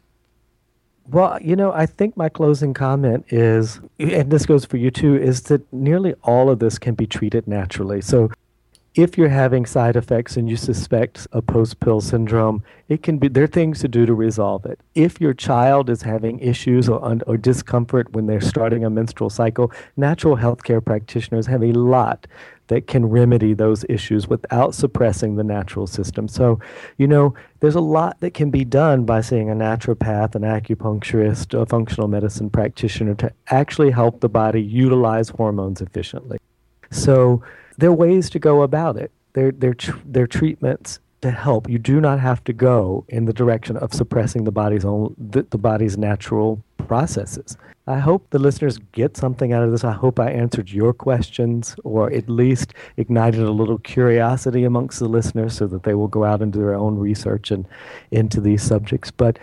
[1.06, 5.16] Well, you know, I think my closing comment is, and this goes for you too,
[5.16, 8.00] is that nearly all of this can be treated naturally.
[8.00, 8.30] So
[8.94, 13.26] if you're having side effects and you suspect a post pill syndrome, it can be
[13.26, 14.78] there are things to do to resolve it.
[14.94, 19.72] If your child is having issues or, or discomfort when they're starting a menstrual cycle,
[19.96, 22.28] natural health care practitioners have a lot
[22.68, 26.28] that can remedy those issues without suppressing the natural system.
[26.28, 26.60] So,
[26.96, 31.60] you know, there's a lot that can be done by seeing a naturopath, an acupuncturist,
[31.60, 36.38] a functional medicine practitioner to actually help the body utilize hormones efficiently.
[36.90, 37.42] So,
[37.78, 39.10] there are ways to go about it.
[39.32, 41.68] There, there, there are treatments to help.
[41.68, 45.42] You do not have to go in the direction of suppressing the body's own the,
[45.42, 47.56] the body's natural processes.
[47.86, 49.84] I hope the listeners get something out of this.
[49.84, 55.08] I hope I answered your questions or at least ignited a little curiosity amongst the
[55.08, 57.66] listeners so that they will go out and do their own research and
[58.10, 59.10] into these subjects.
[59.10, 59.38] But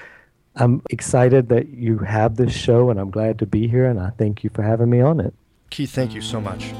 [0.55, 4.11] I'm excited that you have this show and I'm glad to be here and I
[4.11, 5.33] thank you for having me on it.
[5.71, 6.73] Keith, thank you so much.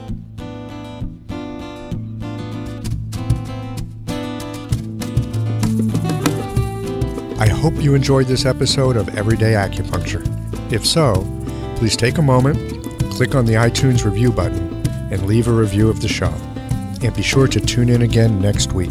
[7.62, 10.26] Hope you enjoyed this episode of Everyday Acupuncture.
[10.74, 11.14] If so,
[11.76, 12.58] please take a moment,
[13.12, 16.34] click on the iTunes review button, and leave a review of the show.
[17.04, 18.90] And be sure to tune in again next week.